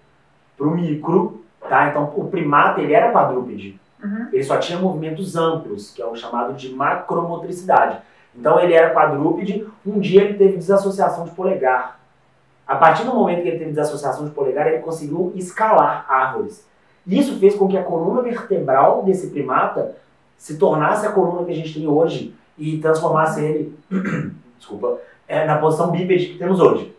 para 0.56 0.66
o 0.66 0.70
micro, 0.70 1.42
tá? 1.68 1.88
Então, 1.88 2.12
o 2.16 2.28
primata, 2.28 2.80
ele 2.80 2.94
era 2.94 3.12
quadrúpede. 3.12 3.80
Uhum. 4.02 4.28
Ele 4.32 4.44
só 4.44 4.58
tinha 4.58 4.78
movimentos 4.78 5.34
amplos, 5.36 5.90
que 5.90 6.00
é 6.00 6.06
o 6.06 6.14
chamado 6.14 6.54
de 6.54 6.72
macromotricidade. 6.72 7.98
Então, 8.34 8.60
ele 8.60 8.74
era 8.74 8.94
quadrúpede, 8.94 9.66
um 9.84 9.98
dia 9.98 10.22
ele 10.22 10.34
teve 10.34 10.56
desassociação 10.56 11.24
de 11.24 11.32
polegar. 11.32 12.00
A 12.66 12.76
partir 12.76 13.04
do 13.04 13.14
momento 13.14 13.42
que 13.42 13.48
ele 13.48 13.58
teve 13.58 13.70
desassociação 13.70 14.24
de 14.24 14.30
polegar, 14.30 14.66
ele 14.68 14.78
conseguiu 14.78 15.32
escalar 15.34 16.06
árvores. 16.08 16.66
Isso 17.06 17.38
fez 17.38 17.54
com 17.54 17.68
que 17.68 17.76
a 17.76 17.82
coluna 17.82 18.22
vertebral 18.22 19.02
desse 19.02 19.30
primata 19.30 19.96
se 20.42 20.58
tornasse 20.58 21.06
a 21.06 21.12
coluna 21.12 21.46
que 21.46 21.52
a 21.52 21.54
gente 21.54 21.72
tem 21.72 21.86
hoje 21.86 22.34
e 22.58 22.78
transformasse 22.78 23.44
ele, 23.44 23.78
desculpa, 24.58 24.98
é, 25.28 25.46
na 25.46 25.58
posição 25.58 25.92
bípede 25.92 26.30
que 26.30 26.38
temos 26.38 26.58
hoje. 26.58 26.92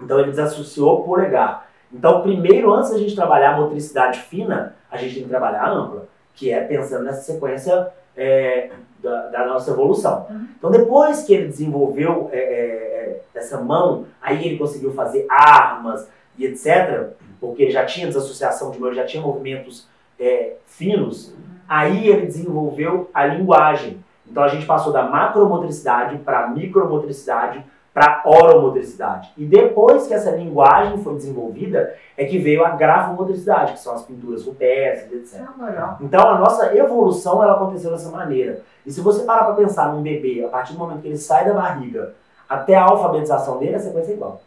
Então 0.00 0.20
ele 0.20 0.30
desassociou 0.30 1.00
o 1.00 1.02
polegar. 1.02 1.68
Então, 1.92 2.22
primeiro, 2.22 2.72
antes 2.72 2.92
da 2.92 2.98
gente 2.98 3.16
trabalhar 3.16 3.54
a 3.54 3.60
motricidade 3.60 4.20
fina, 4.20 4.76
a 4.88 4.96
gente 4.96 5.14
tem 5.14 5.24
que 5.24 5.28
trabalhar 5.28 5.62
a 5.62 5.70
ampla, 5.72 6.06
que 6.32 6.52
é 6.52 6.60
pensando 6.60 7.02
nessa 7.02 7.22
sequência 7.22 7.88
é, 8.16 8.70
da, 9.02 9.30
da, 9.30 9.46
nossa 9.46 9.72
evolução. 9.72 10.24
Uhum. 10.30 10.46
Então, 10.56 10.70
depois 10.70 11.24
que 11.24 11.34
ele 11.34 11.48
desenvolveu 11.48 12.30
é, 12.32 12.38
é, 12.38 13.20
essa 13.34 13.60
mão, 13.60 14.06
aí 14.22 14.46
ele 14.46 14.58
conseguiu 14.58 14.92
fazer 14.92 15.26
armas 15.28 16.08
e 16.38 16.46
etc., 16.46 17.08
porque 17.40 17.68
já 17.68 17.84
tinha 17.84 18.06
desassociação 18.06 18.70
de 18.70 18.78
mão, 18.78 18.94
já 18.94 19.04
tinha 19.04 19.20
movimentos 19.20 19.88
é, 20.20 20.52
finos, 20.66 21.30
uhum. 21.32 21.55
Aí 21.68 22.08
ele 22.08 22.26
desenvolveu 22.26 23.10
a 23.12 23.26
linguagem. 23.26 24.04
Então, 24.28 24.42
a 24.42 24.48
gente 24.48 24.66
passou 24.66 24.92
da 24.92 25.04
macromotricidade 25.04 26.18
para 26.18 26.44
a 26.44 26.48
micromotricidade, 26.48 27.64
para 27.96 28.20
oromotricidade. 28.26 29.32
E 29.38 29.44
depois 29.46 30.06
que 30.06 30.12
essa 30.12 30.30
linguagem 30.30 31.02
foi 31.02 31.14
desenvolvida, 31.14 31.94
é 32.14 32.26
que 32.26 32.38
veio 32.38 32.62
a 32.62 32.68
grafomotricidade, 32.68 33.72
que 33.72 33.80
são 33.80 33.94
as 33.94 34.02
pinturas 34.02 34.44
rupestres, 34.44 35.32
etc. 35.32 35.48
Ah, 35.58 35.96
então 36.02 36.28
a 36.28 36.38
nossa 36.38 36.76
evolução 36.76 37.42
ela 37.42 37.54
aconteceu 37.54 37.90
dessa 37.90 38.10
maneira. 38.10 38.60
E 38.84 38.92
se 38.92 39.00
você 39.00 39.24
parar 39.24 39.44
para 39.44 39.54
pensar 39.54 39.94
num 39.94 40.02
bebê, 40.02 40.44
a 40.44 40.48
partir 40.48 40.74
do 40.74 40.78
momento 40.78 41.00
que 41.00 41.08
ele 41.08 41.16
sai 41.16 41.46
da 41.46 41.54
barriga 41.54 42.12
até 42.46 42.74
a 42.74 42.84
alfabetização 42.84 43.58
dele, 43.58 43.76
a 43.76 43.80
sequência 43.80 44.12
é 44.12 44.14
igual. 44.14 44.42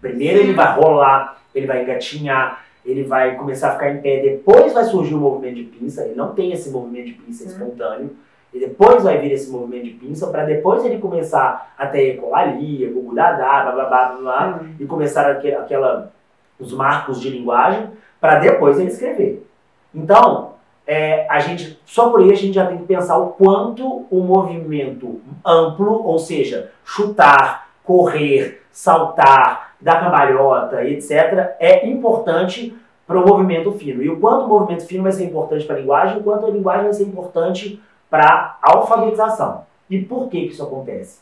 Primeiro 0.00 0.40
ele 0.40 0.52
vai 0.52 0.74
rolar, 0.74 1.36
ele 1.54 1.68
vai 1.68 1.84
engatinhar, 1.84 2.64
ele 2.84 3.04
vai 3.04 3.36
começar 3.36 3.68
a 3.68 3.72
ficar 3.72 3.90
em 3.90 4.00
pé, 4.00 4.20
depois 4.20 4.72
vai 4.72 4.84
surgir 4.84 5.14
o 5.14 5.18
movimento 5.18 5.56
de 5.56 5.64
pinça, 5.64 6.04
ele 6.04 6.14
não 6.14 6.32
tem 6.32 6.52
esse 6.52 6.70
movimento 6.70 7.06
de 7.06 7.12
pinça 7.12 7.44
espontâneo. 7.44 8.10
E 8.52 8.58
depois 8.58 9.04
vai 9.04 9.18
vir 9.18 9.30
esse 9.30 9.50
movimento 9.50 9.84
de 9.84 9.90
pinça 9.90 10.26
para 10.26 10.44
depois 10.44 10.84
ele 10.84 10.98
começar 10.98 11.72
a 11.78 11.86
ter 11.86 12.16
ecolalia, 12.16 12.92
gugudadá, 12.92 13.62
blá 13.62 13.72
blá 13.72 13.84
blá 13.84 14.08
blá, 14.08 14.16
blá 14.16 14.60
uhum. 14.60 14.74
e 14.80 14.86
começar 14.86 15.30
aquele, 15.30 15.54
aquela, 15.54 16.12
os 16.58 16.72
marcos 16.72 17.20
de 17.20 17.30
linguagem 17.30 17.90
para 18.20 18.40
depois 18.40 18.78
ele 18.78 18.90
escrever. 18.90 19.46
Então, 19.94 20.54
é, 20.86 21.26
a 21.30 21.38
gente, 21.38 21.80
só 21.86 22.10
por 22.10 22.20
aí 22.20 22.32
a 22.32 22.36
gente 22.36 22.54
já 22.54 22.66
tem 22.66 22.78
que 22.78 22.84
pensar 22.84 23.16
o 23.18 23.28
quanto 23.28 24.06
o 24.10 24.20
movimento 24.20 25.20
amplo, 25.46 26.04
ou 26.04 26.18
seja, 26.18 26.72
chutar, 26.84 27.68
correr, 27.84 28.62
saltar, 28.72 29.69
dar 29.80 30.00
cambalhota, 30.00 30.84
etc., 30.84 31.56
é 31.58 31.86
importante 31.88 32.76
para 33.06 33.18
o 33.18 33.26
movimento 33.26 33.72
fino. 33.72 34.02
E 34.02 34.08
o 34.08 34.20
quanto 34.20 34.44
o 34.44 34.48
movimento 34.48 34.86
fino 34.86 35.02
vai 35.02 35.12
ser 35.12 35.24
importante 35.24 35.64
para 35.64 35.76
a 35.76 35.78
linguagem, 35.80 36.18
o 36.18 36.22
quanto 36.22 36.46
a 36.46 36.50
linguagem 36.50 36.84
vai 36.84 36.92
ser 36.92 37.04
importante 37.04 37.82
para 38.08 38.58
alfabetização. 38.62 39.64
E 39.88 40.00
por 40.00 40.28
que, 40.28 40.46
que 40.46 40.52
isso 40.52 40.62
acontece? 40.62 41.20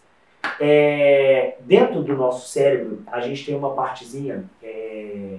É, 0.60 1.56
dentro 1.60 2.02
do 2.02 2.14
nosso 2.14 2.48
cérebro, 2.48 3.02
a 3.06 3.20
gente 3.20 3.44
tem 3.44 3.56
uma 3.56 3.70
partezinha 3.70 4.44
é, 4.62 5.36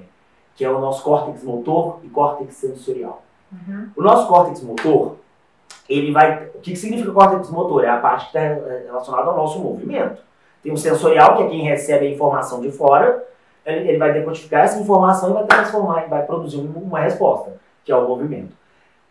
que 0.55 0.65
é 0.65 0.69
o 0.69 0.79
nosso 0.79 1.03
córtex 1.03 1.43
motor 1.43 1.99
e 2.03 2.09
córtex 2.09 2.55
sensorial. 2.55 3.23
Uhum. 3.51 3.89
O 3.95 4.01
nosso 4.01 4.27
córtex 4.27 4.61
motor, 4.61 5.17
ele 5.87 6.11
vai. 6.11 6.47
O 6.55 6.59
que, 6.59 6.71
que 6.71 6.75
significa 6.75 7.11
córtex 7.11 7.49
motor? 7.49 7.83
É 7.83 7.89
a 7.89 7.97
parte 7.97 8.31
que 8.31 8.37
está 8.37 8.55
relacionada 8.85 9.29
ao 9.29 9.37
nosso 9.37 9.59
movimento. 9.59 10.21
Tem 10.63 10.71
o 10.71 10.77
sensorial, 10.77 11.37
que 11.37 11.43
é 11.43 11.47
quem 11.47 11.63
recebe 11.63 12.07
a 12.07 12.09
informação 12.09 12.61
de 12.61 12.71
fora, 12.71 13.25
ele, 13.65 13.89
ele 13.89 13.97
vai 13.97 14.13
decodificar 14.13 14.63
essa 14.63 14.79
informação 14.79 15.29
e 15.29 15.33
vai 15.33 15.45
transformar, 15.45 16.07
vai 16.07 16.25
produzir 16.25 16.57
uma 16.57 16.99
resposta, 16.99 17.53
que 17.83 17.91
é 17.91 17.95
o 17.95 18.07
movimento. 18.07 18.57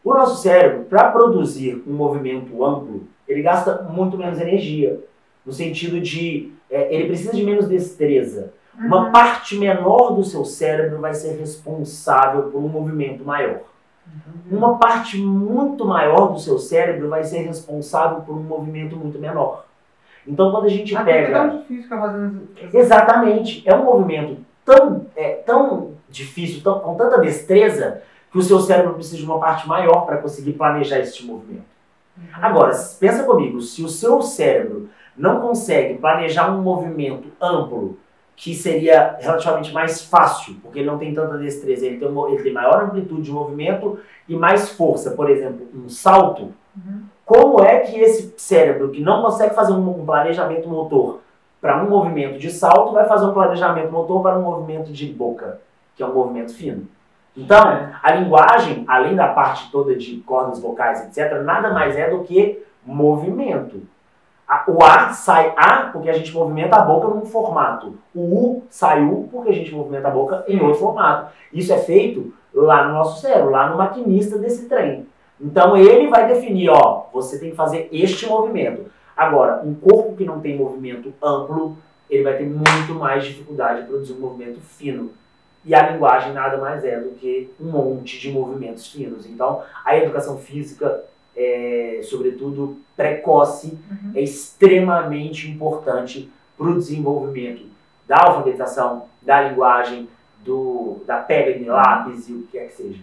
O 0.05 0.15
nosso 0.15 0.43
cérebro, 0.43 0.85
para 0.85 1.11
produzir 1.11 1.83
um 1.87 1.93
movimento 1.93 2.65
amplo, 2.65 3.03
ele 3.27 3.43
gasta 3.43 3.83
muito 3.83 4.17
menos 4.17 4.41
energia. 4.41 4.99
No 5.45 5.53
sentido 5.53 6.01
de, 6.01 6.53
é, 6.71 6.95
ele 6.95 7.09
precisa 7.09 7.33
de 7.33 7.43
menos 7.45 7.69
destreza. 7.69 8.53
Uhum. 8.79 8.87
Uma 8.87 9.11
parte 9.11 9.57
menor 9.57 10.15
do 10.15 10.25
seu 10.25 10.45
cérebro 10.45 11.01
vai 11.01 11.15
ser 11.15 11.39
responsável 11.39 12.45
por 12.45 12.59
um 12.59 12.69
movimento 12.69 13.25
maior. 13.25 13.61
Uhum. 14.07 14.59
Uma 14.59 14.79
parte 14.79 15.19
muito 15.19 15.85
maior 15.85 16.33
do 16.33 16.39
seu 16.39 16.59
cérebro 16.59 17.09
vai 17.09 17.25
ser 17.25 17.39
responsável 17.41 18.23
por 18.23 18.35
um 18.37 18.43
movimento 18.43 18.97
muito 18.97 19.19
menor. 19.19 19.68
Então, 20.29 20.51
quando 20.51 20.67
a 20.67 20.69
gente 20.69 20.95
ah, 20.95 21.03
pega. 21.03 21.29
É 21.29 21.33
tão 21.33 21.59
difícil 21.59 21.83
ficar 21.85 22.01
fazendo 22.01 22.49
Exatamente. 22.73 23.63
É 23.67 23.75
um 23.75 23.85
movimento 23.85 24.37
tão, 24.65 25.07
é, 25.17 25.31
tão 25.37 25.93
difícil, 26.09 26.63
tão, 26.63 26.79
com 26.81 26.95
tanta 26.95 27.19
destreza, 27.19 28.03
que 28.31 28.39
o 28.39 28.43
seu 28.43 28.61
cérebro 28.61 28.95
precisa 28.95 29.17
de 29.17 29.25
uma 29.25 29.41
parte 29.41 29.67
maior 29.67 30.05
para 30.05 30.19
conseguir 30.19 30.53
planejar 30.53 30.99
esse 30.99 31.25
movimento. 31.25 31.65
Uhum. 32.17 32.25
Agora, 32.43 32.73
pensa 33.01 33.25
comigo, 33.25 33.61
se 33.63 33.83
o 33.83 33.89
seu 33.89 34.21
cérebro 34.21 34.91
não 35.17 35.41
consegue 35.41 35.99
planejar 35.99 36.53
um 36.53 36.61
movimento 36.61 37.29
amplo, 37.41 37.99
que 38.37 38.55
seria 38.55 39.17
relativamente 39.19 39.73
mais 39.73 40.03
fácil, 40.03 40.57
porque 40.63 40.79
ele 40.79 40.87
não 40.87 40.99
tem 40.99 41.13
tanta 41.13 41.39
destreza, 41.39 41.87
ele 41.87 41.97
tem, 41.97 42.09
ele 42.09 42.43
tem 42.43 42.53
maior 42.53 42.85
amplitude 42.85 43.23
de 43.23 43.33
movimento 43.33 43.99
e 44.29 44.37
mais 44.37 44.71
força, 44.71 45.11
por 45.11 45.29
exemplo, 45.29 45.67
um 45.75 45.89
salto, 45.89 46.55
uhum. 46.77 47.03
Como 47.29 47.63
é 47.63 47.81
que 47.81 48.01
esse 48.01 48.33
cérebro 48.39 48.89
que 48.89 49.03
não 49.03 49.21
consegue 49.21 49.55
fazer 49.55 49.75
um, 49.75 50.07
planejamento 50.07 50.67
motor 50.67 51.21
para 51.61 51.85
um 51.85 51.91
movimento 51.91 52.39
de 52.39 52.51
salto 52.51 52.95
vai 52.95 53.07
fazer 53.07 53.27
um 53.27 53.35
planejamento 53.35 53.93
motor 53.93 54.23
para 54.23 54.39
um 54.39 54.43
movimento 54.43 54.91
de 54.91 55.13
boca, 55.13 55.61
que 55.95 56.03
é 56.03 56.07
um 56.07 56.15
movimento 56.15 56.55
fino? 56.55 56.89
Então, 57.37 57.61
a 58.03 58.13
linguagem, 58.13 58.83
além 58.89 59.15
da 59.15 59.29
parte 59.29 59.71
toda 59.71 59.95
de 59.95 60.17
cordas 60.21 60.59
vocais, 60.59 61.05
etc., 61.05 61.43
nada 61.43 61.71
mais 61.71 61.99
é 61.99 62.09
do 62.09 62.25
que 62.25 62.65
movimento. 62.83 63.83
O 64.67 64.83
A 64.83 65.11
sai 65.11 65.53
A 65.55 65.91
porque 65.93 66.09
a 66.09 66.15
gente 66.15 66.33
movimenta 66.33 66.77
a 66.77 66.83
boca 66.83 67.09
num 67.09 67.27
formato. 67.27 67.99
O 68.15 68.23
U 68.23 68.63
sai 68.71 69.05
U 69.05 69.29
porque 69.31 69.51
a 69.51 69.55
gente 69.55 69.75
movimenta 69.75 70.09
a 70.09 70.11
boca 70.11 70.45
em 70.49 70.59
outro 70.63 70.81
formato. 70.81 71.31
Isso 71.53 71.75
é 71.75 71.79
feito 71.79 72.33
lá 72.55 72.89
no 72.89 72.95
nosso 72.95 73.21
cérebro, 73.21 73.51
lá 73.51 73.69
no 73.69 73.77
maquinista 73.77 74.39
desse 74.39 74.67
trem. 74.67 75.07
Então 75.41 75.77
ele 75.77 76.09
vai 76.09 76.27
definir, 76.27 76.71
ó, 76.71 77.07
você 77.13 77.39
tem 77.39 77.51
que 77.51 77.57
fazer 77.57 77.89
este 77.93 78.27
movimento. 78.27 78.87
Agora, 79.17 79.63
um 79.65 79.75
corpo 79.75 80.17
que 80.17 80.25
não 80.25 80.41
tem 80.41 80.57
movimento 80.57 81.13
amplo, 81.23 81.77
ele 82.09 82.23
vai 82.23 82.37
ter 82.37 82.45
muito 82.45 82.95
mais 82.95 83.25
dificuldade 83.25 83.83
de 83.83 83.89
produzir 83.89 84.13
um 84.13 84.21
movimento 84.21 84.61
fino. 84.61 85.11
E 85.65 85.75
a 85.75 85.91
linguagem 85.91 86.33
nada 86.33 86.57
mais 86.57 86.85
é 86.85 86.99
do 86.99 87.11
que 87.11 87.51
um 87.61 87.71
monte 87.71 88.19
de 88.19 88.31
movimentos 88.31 88.91
finos. 88.91 89.27
Então, 89.27 89.63
a 89.85 89.97
educação 89.97 90.39
física, 90.39 91.05
é, 91.37 92.01
sobretudo 92.05 92.79
precoce, 92.97 93.79
uhum. 93.91 94.13
é 94.15 94.23
extremamente 94.23 95.51
importante 95.51 96.31
para 96.57 96.69
o 96.69 96.79
desenvolvimento 96.79 97.67
da 98.07 98.17
alfabetização, 98.25 99.07
da 99.21 99.43
linguagem, 99.43 100.09
do, 100.45 101.03
da 101.07 101.19
pega 101.19 101.59
de 101.59 101.65
lápis 101.65 102.29
e 102.29 102.33
o 102.33 102.43
que 102.43 102.53
quer 102.53 102.69
que 102.69 102.75
seja. 102.75 103.03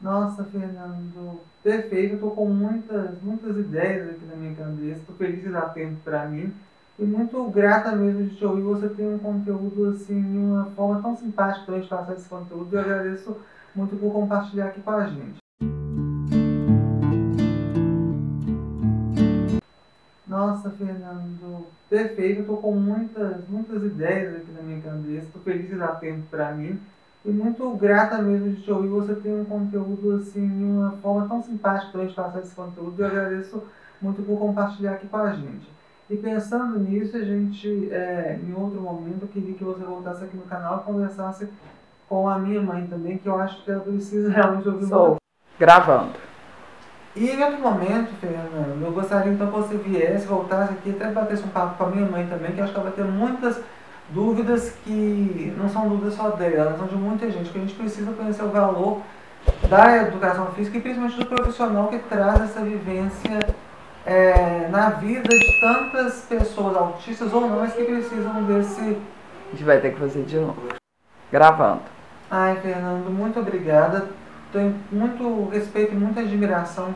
Nossa, 0.00 0.44
Fernando, 0.44 1.40
perfeito. 1.62 2.12
Eu 2.12 2.14
estou 2.14 2.30
com 2.30 2.46
muitas, 2.46 3.20
muitas 3.20 3.56
ideias 3.56 4.10
aqui 4.10 4.24
na 4.26 4.36
minha 4.36 4.54
cabeça. 4.54 5.00
Estou 5.00 5.16
feliz 5.16 5.42
de 5.42 5.48
dar 5.48 5.72
tempo 5.74 5.96
para 6.04 6.26
mim. 6.26 6.54
E 6.98 7.04
muito 7.04 7.42
grata 7.50 7.94
mesmo 7.96 8.24
de 8.24 8.36
te 8.36 8.44
ouvir. 8.44 8.62
Você 8.62 8.88
tem 8.90 9.12
um 9.12 9.18
conteúdo 9.18 9.90
assim, 9.90 10.20
de 10.20 10.38
uma 10.38 10.66
forma 10.76 11.02
tão 11.02 11.16
simpática 11.16 11.66
para 11.66 11.80
gente 11.80 11.88
passar 11.88 12.14
esse 12.14 12.28
conteúdo. 12.28 12.74
Eu 12.74 12.80
agradeço 12.80 13.36
muito 13.74 13.96
por 13.96 14.12
compartilhar 14.12 14.66
aqui 14.66 14.80
com 14.80 14.90
a 14.90 15.06
gente. 15.06 15.38
Nossa, 20.28 20.70
Fernando, 20.70 21.66
perfeito. 21.90 22.42
Estou 22.42 22.58
com 22.58 22.72
muitas, 22.72 23.48
muitas 23.48 23.82
ideias 23.82 24.36
aqui 24.36 24.52
na 24.52 24.62
minha 24.62 24.80
cabeça. 24.80 25.26
Estou 25.26 25.42
feliz 25.42 25.68
de 25.68 25.74
dar 25.74 25.98
tempo 25.98 26.22
para 26.30 26.52
mim. 26.52 26.78
E 27.28 27.30
muito 27.30 27.68
grata 27.72 28.22
mesmo 28.22 28.54
de 28.54 28.62
te 28.62 28.72
ouvir. 28.72 28.88
Você 28.88 29.14
tem 29.16 29.38
um 29.38 29.44
conteúdo 29.44 30.16
assim, 30.16 30.48
de 30.48 30.64
uma 30.64 30.92
forma 31.02 31.28
tão 31.28 31.42
simpática 31.42 31.92
para 31.92 32.00
a 32.00 32.04
gente 32.04 32.14
passar 32.14 32.38
esse 32.38 32.54
conteúdo. 32.54 32.98
Eu 32.98 33.06
agradeço 33.06 33.62
muito 34.00 34.22
por 34.22 34.38
compartilhar 34.38 34.92
aqui 34.92 35.06
com 35.08 35.18
a 35.18 35.32
gente. 35.34 35.68
E 36.08 36.16
pensando 36.16 36.78
nisso, 36.78 37.18
a 37.18 37.20
gente, 37.20 37.92
é, 37.92 38.40
em 38.42 38.54
outro 38.54 38.80
momento, 38.80 39.24
eu 39.24 39.28
queria 39.28 39.52
que 39.52 39.62
você 39.62 39.84
voltasse 39.84 40.24
aqui 40.24 40.38
no 40.38 40.44
canal 40.44 40.78
e 40.78 40.90
conversasse 40.90 41.46
com 42.08 42.26
a 42.26 42.38
minha 42.38 42.62
mãe 42.62 42.86
também, 42.86 43.18
que 43.18 43.28
eu 43.28 43.38
acho 43.38 43.62
que 43.62 43.70
ela 43.70 43.82
precisa 43.82 44.30
realmente 44.32 44.66
ouvir 44.66 44.86
Sou. 44.86 45.08
muito. 45.08 45.18
Gravando. 45.58 46.14
E 47.14 47.28
em 47.28 47.42
outro 47.42 47.60
momento, 47.60 48.10
Fernando, 48.20 48.82
eu 48.82 48.92
gostaria 48.92 49.30
então 49.30 49.48
que 49.48 49.58
você 49.58 49.76
viesse, 49.76 50.26
voltasse 50.26 50.72
aqui, 50.72 50.92
até 50.92 51.10
batesse 51.10 51.44
um 51.44 51.48
papo 51.48 51.76
com 51.76 51.84
a 51.84 51.90
minha 51.90 52.08
mãe 52.08 52.26
também, 52.26 52.52
que 52.52 52.60
acho 52.62 52.72
que 52.72 52.78
ela 52.78 52.88
vai 52.88 52.96
ter 52.96 53.04
muitas 53.04 53.60
dúvidas 54.10 54.74
que 54.84 55.52
não 55.56 55.68
são 55.68 55.88
dúvidas 55.88 56.14
só 56.14 56.30
dela, 56.30 56.76
são 56.76 56.86
de 56.86 56.96
muita 56.96 57.30
gente, 57.30 57.50
que 57.50 57.58
a 57.58 57.60
gente 57.60 57.74
precisa 57.74 58.12
conhecer 58.12 58.42
o 58.42 58.48
valor 58.48 59.02
da 59.68 59.96
educação 59.98 60.46
física 60.52 60.78
e 60.78 60.80
principalmente 60.80 61.18
do 61.18 61.26
profissional 61.26 61.88
que 61.88 61.98
traz 61.98 62.40
essa 62.40 62.60
vivência 62.60 63.38
é, 64.06 64.68
na 64.70 64.90
vida 64.90 65.28
de 65.28 65.60
tantas 65.60 66.24
pessoas 66.28 66.76
autistas 66.76 67.32
ou 67.32 67.42
não, 67.42 67.60
mas 67.60 67.74
que 67.74 67.84
precisam 67.84 68.42
desse. 68.44 68.80
A 68.80 69.50
gente 69.50 69.64
vai 69.64 69.80
ter 69.80 69.92
que 69.92 70.00
fazer 70.00 70.24
de 70.24 70.38
novo. 70.38 70.56
Gravando. 71.30 71.82
Ai, 72.30 72.56
Fernando, 72.56 73.10
muito 73.10 73.38
obrigada. 73.40 74.08
Tenho 74.52 74.74
muito 74.90 75.48
respeito 75.50 75.92
e 75.92 75.96
muita 75.96 76.20
admiração 76.20 76.94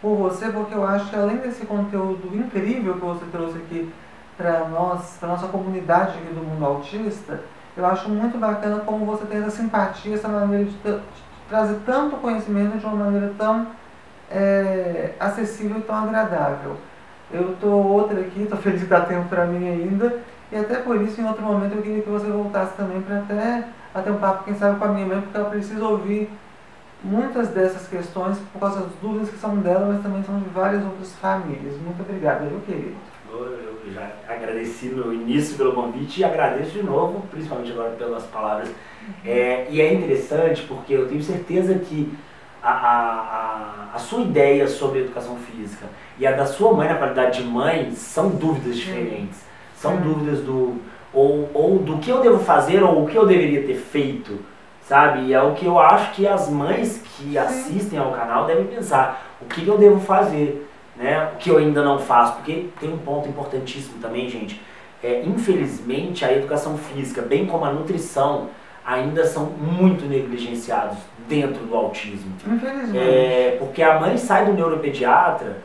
por 0.00 0.16
você, 0.16 0.50
porque 0.50 0.74
eu 0.74 0.86
acho 0.86 1.08
que 1.08 1.16
além 1.16 1.38
desse 1.38 1.64
conteúdo 1.64 2.36
incrível 2.36 2.94
que 2.94 3.00
você 3.00 3.24
trouxe 3.30 3.56
aqui 3.58 3.90
para 4.36 4.68
nós, 4.68 5.16
para 5.18 5.28
nossa 5.28 5.46
comunidade 5.48 6.18
aqui 6.18 6.32
do 6.34 6.42
mundo 6.42 6.64
autista, 6.64 7.40
eu 7.76 7.86
acho 7.86 8.08
muito 8.08 8.38
bacana 8.38 8.80
como 8.80 9.06
você 9.06 9.24
tem 9.24 9.38
essa 9.38 9.50
simpatia, 9.50 10.14
essa 10.14 10.28
maneira 10.28 10.64
de, 10.64 10.72
de 10.72 11.00
trazer 11.48 11.78
tanto 11.86 12.16
conhecimento 12.16 12.78
de 12.78 12.84
uma 12.84 13.04
maneira 13.04 13.32
tão 13.38 13.66
é, 14.30 15.12
acessível 15.18 15.78
e 15.78 15.82
tão 15.82 15.96
agradável. 15.96 16.76
Eu 17.30 17.52
estou 17.52 17.70
outra 17.70 18.20
aqui, 18.20 18.42
estou 18.42 18.58
feliz 18.58 18.80
de 18.80 18.86
dar 18.86 19.06
tempo 19.06 19.28
para 19.28 19.46
mim 19.46 19.66
ainda, 19.66 20.20
e 20.50 20.56
até 20.56 20.76
por 20.76 21.00
isso, 21.00 21.18
em 21.18 21.26
outro 21.26 21.42
momento, 21.42 21.76
eu 21.76 21.82
queria 21.82 22.02
que 22.02 22.10
você 22.10 22.26
voltasse 22.26 22.76
também 22.76 23.00
para 23.00 23.20
até, 23.20 23.64
até 23.94 24.10
um 24.10 24.18
papo, 24.18 24.44
quem 24.44 24.54
sabe, 24.54 24.78
com 24.78 24.84
a 24.84 24.88
minha 24.88 25.06
mãe, 25.06 25.20
porque 25.22 25.36
ela 25.36 25.48
precisa 25.48 25.82
ouvir 25.82 26.30
muitas 27.02 27.48
dessas 27.48 27.88
questões 27.88 28.38
por 28.52 28.60
causa 28.60 28.80
das 28.80 28.92
dúvidas 29.00 29.30
que 29.30 29.38
são 29.38 29.56
dela, 29.56 29.86
mas 29.90 30.02
também 30.02 30.22
são 30.24 30.38
de 30.38 30.48
várias 30.50 30.84
outras 30.84 31.12
famílias. 31.14 31.80
Muito 31.80 32.02
obrigada, 32.02 32.44
meu 32.44 32.60
querido? 32.60 32.96
Já 33.90 34.10
agradeci 34.28 34.86
no 34.86 35.12
início 35.12 35.56
pelo 35.56 35.72
convite 35.72 36.20
e 36.20 36.24
agradeço 36.24 36.70
de 36.70 36.82
novo, 36.82 37.26
principalmente 37.30 37.72
agora 37.72 37.90
pelas 37.90 38.24
palavras. 38.24 38.70
É, 39.24 39.66
e 39.70 39.80
é 39.80 39.92
interessante 39.92 40.62
porque 40.62 40.94
eu 40.94 41.08
tenho 41.08 41.22
certeza 41.22 41.74
que 41.74 42.12
a, 42.62 42.70
a, 42.70 43.96
a, 43.96 43.98
sua 43.98 44.20
ideia 44.20 44.68
sobre 44.68 45.00
educação 45.00 45.36
física 45.36 45.86
e 46.18 46.26
a 46.26 46.32
da 46.32 46.46
sua 46.46 46.72
mãe 46.72 46.88
na 46.88 46.94
qualidade 46.94 47.42
de 47.42 47.48
mãe 47.48 47.90
são 47.92 48.28
dúvidas 48.28 48.76
diferentes. 48.76 49.40
São 49.74 49.96
dúvidas 49.96 50.40
do 50.40 50.80
ou, 51.12 51.50
ou 51.52 51.78
do 51.78 51.98
que 51.98 52.10
eu 52.10 52.20
devo 52.20 52.38
fazer 52.38 52.82
ou 52.82 53.02
o 53.02 53.08
que 53.08 53.16
eu 53.16 53.26
deveria 53.26 53.66
ter 53.66 53.74
feito, 53.74 54.38
sabe? 54.82 55.26
E 55.26 55.34
é 55.34 55.42
o 55.42 55.54
que 55.54 55.66
eu 55.66 55.78
acho 55.78 56.12
que 56.12 56.26
as 56.26 56.48
mães 56.48 57.02
que 57.16 57.36
assistem 57.36 57.98
ao 57.98 58.12
canal 58.12 58.46
devem 58.46 58.66
pensar. 58.66 59.36
O 59.40 59.44
que 59.44 59.66
eu 59.66 59.76
devo 59.76 60.00
fazer, 60.00 60.66
né? 60.96 61.30
O 61.34 61.36
que 61.36 61.50
eu 61.50 61.58
ainda 61.58 61.82
não 61.82 61.98
faço. 61.98 62.34
Porque 62.34 62.68
tem 62.80 62.92
um 62.92 62.98
ponto 62.98 63.28
importantíssimo 63.28 64.00
também, 64.00 64.28
gente. 64.28 64.60
É, 65.02 65.22
infelizmente, 65.22 66.24
a 66.24 66.32
educação 66.32 66.78
física, 66.78 67.22
bem 67.22 67.46
como 67.46 67.64
a 67.64 67.72
nutrição, 67.72 68.48
ainda 68.84 69.24
são 69.26 69.46
muito 69.46 70.04
negligenciados 70.06 70.98
dentro 71.28 71.64
do 71.64 71.74
autismo. 71.74 72.32
Infelizmente. 72.46 72.98
É, 72.98 73.56
porque 73.58 73.82
a 73.82 73.98
mãe 73.98 74.16
sai 74.16 74.46
do 74.46 74.52
neuropediatra 74.52 75.58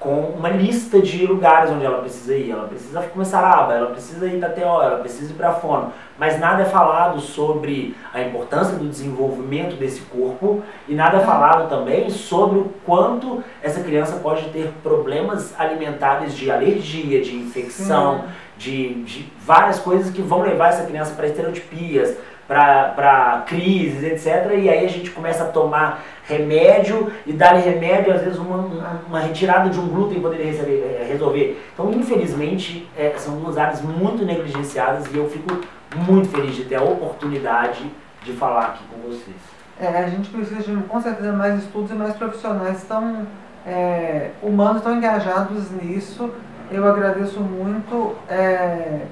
com 0.00 0.18
uma 0.30 0.48
lista 0.48 0.98
de 0.98 1.26
lugares 1.26 1.70
onde 1.70 1.84
ela 1.84 1.98
precisa 1.98 2.34
ir. 2.34 2.50
Ela 2.50 2.66
precisa 2.66 3.02
começar 3.02 3.40
a 3.40 3.60
aba, 3.60 3.74
ela 3.74 3.90
precisa 3.90 4.26
ir 4.26 4.40
da 4.40 4.48
TO, 4.48 4.62
ela 4.62 4.96
precisa 4.96 5.30
ir 5.30 5.34
para 5.34 5.50
a 5.50 5.54
fono. 5.54 5.92
Mas 6.18 6.40
nada 6.40 6.62
é 6.62 6.64
falado 6.64 7.20
sobre 7.20 7.94
a 8.12 8.22
importância 8.22 8.76
do 8.76 8.88
desenvolvimento 8.88 9.76
desse 9.76 10.00
corpo 10.00 10.62
e 10.88 10.94
nada 10.94 11.18
é 11.18 11.20
falado 11.20 11.68
também 11.68 12.08
sobre 12.08 12.58
o 12.58 12.72
quanto 12.84 13.44
essa 13.62 13.82
criança 13.82 14.16
pode 14.16 14.48
ter 14.48 14.72
problemas 14.82 15.54
alimentares 15.60 16.34
de 16.34 16.50
alergia, 16.50 17.20
de 17.20 17.36
infecção, 17.36 18.24
de, 18.56 19.02
de 19.04 19.30
várias 19.40 19.78
coisas 19.78 20.10
que 20.10 20.22
vão 20.22 20.42
levar 20.42 20.68
essa 20.68 20.84
criança 20.84 21.14
para 21.14 21.26
estereotipias, 21.26 22.16
para 22.50 23.44
crises, 23.46 24.02
etc. 24.02 24.50
E 24.58 24.68
aí 24.68 24.84
a 24.84 24.88
gente 24.88 25.10
começa 25.10 25.44
a 25.44 25.46
tomar 25.46 26.02
remédio 26.24 27.12
e 27.24 27.32
dar 27.32 27.52
remédio, 27.52 28.12
às 28.12 28.22
vezes 28.22 28.38
uma, 28.40 29.00
uma 29.06 29.20
retirada 29.20 29.70
de 29.70 29.78
um 29.78 29.86
glúten 29.86 30.20
poderia 30.20 30.46
receber, 30.46 30.98
é, 31.00 31.06
resolver. 31.08 31.62
Então, 31.72 31.92
infelizmente, 31.92 32.88
é, 32.98 33.14
são 33.16 33.36
duas 33.36 33.56
áreas 33.56 33.80
muito 33.80 34.24
negligenciadas 34.24 35.06
e 35.12 35.16
eu 35.16 35.28
fico 35.28 35.60
muito 35.94 36.28
feliz 36.28 36.56
de 36.56 36.64
ter 36.64 36.74
a 36.74 36.82
oportunidade 36.82 37.88
de 38.24 38.32
falar 38.32 38.66
aqui 38.66 38.84
com 38.92 39.08
vocês. 39.08 39.36
É, 39.80 39.86
a 39.86 40.08
gente 40.08 40.28
precisa 40.28 40.60
de, 40.60 40.76
com 40.82 41.00
certeza, 41.00 41.32
mais 41.32 41.62
estudos 41.62 41.92
e 41.92 41.94
mais 41.94 42.16
profissionais 42.16 42.82
tão 42.82 43.26
é, 43.64 44.30
humanos, 44.42 44.82
tão 44.82 44.96
engajados 44.96 45.70
nisso. 45.70 46.30
Eu 46.70 46.86
agradeço 46.86 47.38
muito. 47.40 48.16
É, 48.28 49.06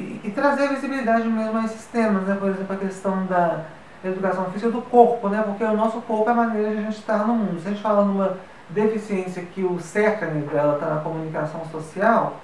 e, 0.00 0.28
e 0.28 0.30
trazer 0.30 0.68
visibilidade 0.68 1.28
mesmo 1.28 1.58
a 1.58 1.64
esses 1.64 1.86
temas, 1.86 2.24
né? 2.24 2.36
por 2.38 2.48
exemplo, 2.48 2.74
a 2.74 2.78
questão 2.78 3.26
da 3.26 3.64
educação 4.04 4.46
física 4.46 4.70
do 4.70 4.82
corpo, 4.82 5.28
né? 5.28 5.42
porque 5.42 5.62
o 5.62 5.76
nosso 5.76 6.00
corpo 6.02 6.28
é 6.28 6.32
a 6.32 6.36
maneira 6.36 6.70
de 6.70 6.78
a 6.78 6.82
gente 6.82 6.98
estar 6.98 7.26
no 7.26 7.34
mundo. 7.34 7.60
Se 7.60 7.68
a 7.68 7.70
gente 7.70 7.82
fala 7.82 8.04
numa 8.04 8.36
deficiência 8.70 9.42
que 9.42 9.62
o 9.62 9.78
cerne 9.80 10.42
dela 10.42 10.74
está 10.74 10.86
na 10.86 11.00
comunicação 11.00 11.64
social, 11.66 12.36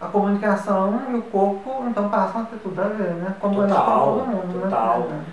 a 0.00 0.06
comunicação 0.06 1.02
e 1.10 1.14
o 1.14 1.22
corpo 1.22 1.84
então 1.86 2.08
passam 2.08 2.42
a 2.42 2.44
ter 2.44 2.56
tudo 2.56 2.80
a 2.80 2.88
ver, 2.88 3.14
né? 3.14 3.34
Como 3.38 3.66
total, 3.66 4.04
todo 4.06 4.26
mundo, 4.26 4.58
né? 4.58 4.62
total. 4.62 5.00
né? 5.00 5.24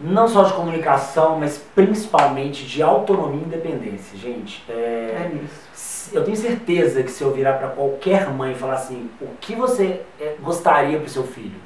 Não 0.00 0.26
só 0.26 0.44
de 0.44 0.54
comunicação, 0.54 1.38
mas 1.38 1.58
principalmente 1.74 2.64
de 2.64 2.82
autonomia 2.82 3.42
e 3.42 3.44
independência, 3.44 4.18
gente. 4.18 4.64
É, 4.68 4.72
é 4.72 5.32
isso 5.44 5.70
eu 6.12 6.24
tenho 6.24 6.36
certeza 6.36 7.02
que 7.02 7.10
se 7.10 7.22
eu 7.22 7.32
virar 7.32 7.54
para 7.54 7.68
qualquer 7.68 8.28
mãe 8.30 8.52
e 8.52 8.54
falar 8.54 8.74
assim, 8.74 9.10
o 9.20 9.28
que 9.40 9.54
você 9.54 10.02
é, 10.20 10.34
gostaria 10.40 10.98
para 10.98 11.06
o 11.06 11.10
seu 11.10 11.24
filho? 11.24 11.58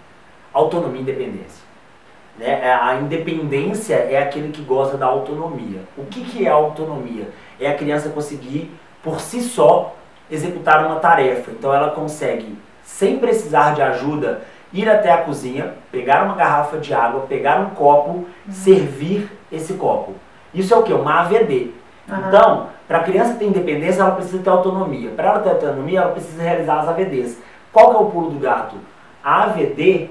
Autonomia 0.53 0.99
e 0.99 1.03
independência. 1.03 1.65
Né? 2.39 2.67
É, 2.67 2.75
a 2.75 2.97
independência 2.97 3.95
é 3.95 4.23
aquele 4.23 4.51
que 4.51 4.63
gosta 4.63 4.97
da 4.97 5.07
autonomia. 5.07 5.81
O 5.97 6.05
que, 6.05 6.25
que 6.25 6.47
é 6.47 6.51
autonomia? 6.51 7.29
É 7.59 7.69
a 7.69 7.75
criança 7.75 8.11
conseguir, 8.11 8.71
por 9.03 9.21
si 9.21 9.41
só, 9.41 9.97
executar 10.31 10.85
uma 10.87 10.97
tarefa. 10.97 11.51
Então 11.51 11.73
ela 11.73 11.91
consegue, 11.91 12.59
sem 12.83 13.19
precisar 13.19 13.75
de 13.75 13.83
ajuda, 13.83 14.43
ir 14.75 14.91
até 14.91 15.13
a 15.13 15.19
cozinha, 15.19 15.75
pegar 15.93 16.25
uma 16.25 16.35
garrafa 16.35 16.79
de 16.79 16.93
água, 16.93 17.27
pegar 17.29 17.61
um 17.61 17.71
copo, 17.71 18.11
uhum. 18.11 18.27
servir 18.51 19.31
esse 19.51 19.75
copo. 19.75 20.15
Isso 20.53 20.75
é 20.75 20.77
o 20.77 20.83
que? 20.83 20.93
Uma 20.93 21.21
AVD. 21.21 21.71
Uhum. 22.09 22.17
Então, 22.29 22.67
para 22.89 22.99
a 22.99 23.03
criança 23.05 23.35
ter 23.35 23.47
independência, 23.47 24.03
ela 24.03 24.11
precisa 24.11 24.43
ter 24.43 24.51
autonomia. 24.51 25.11
Para 25.11 25.29
ela 25.29 25.39
ter 25.39 25.51
autonomia, 25.51 26.01
ela 26.01 26.11
precisa 26.11 26.43
realizar 26.43 26.81
as 26.81 26.89
AVDs. 26.89 27.41
Qual 27.73 27.91
que 27.91 27.97
é 27.97 28.01
o 28.01 28.07
pulo 28.07 28.31
do 28.31 28.41
gato? 28.41 28.75
A 29.23 29.45
AVD, 29.45 30.11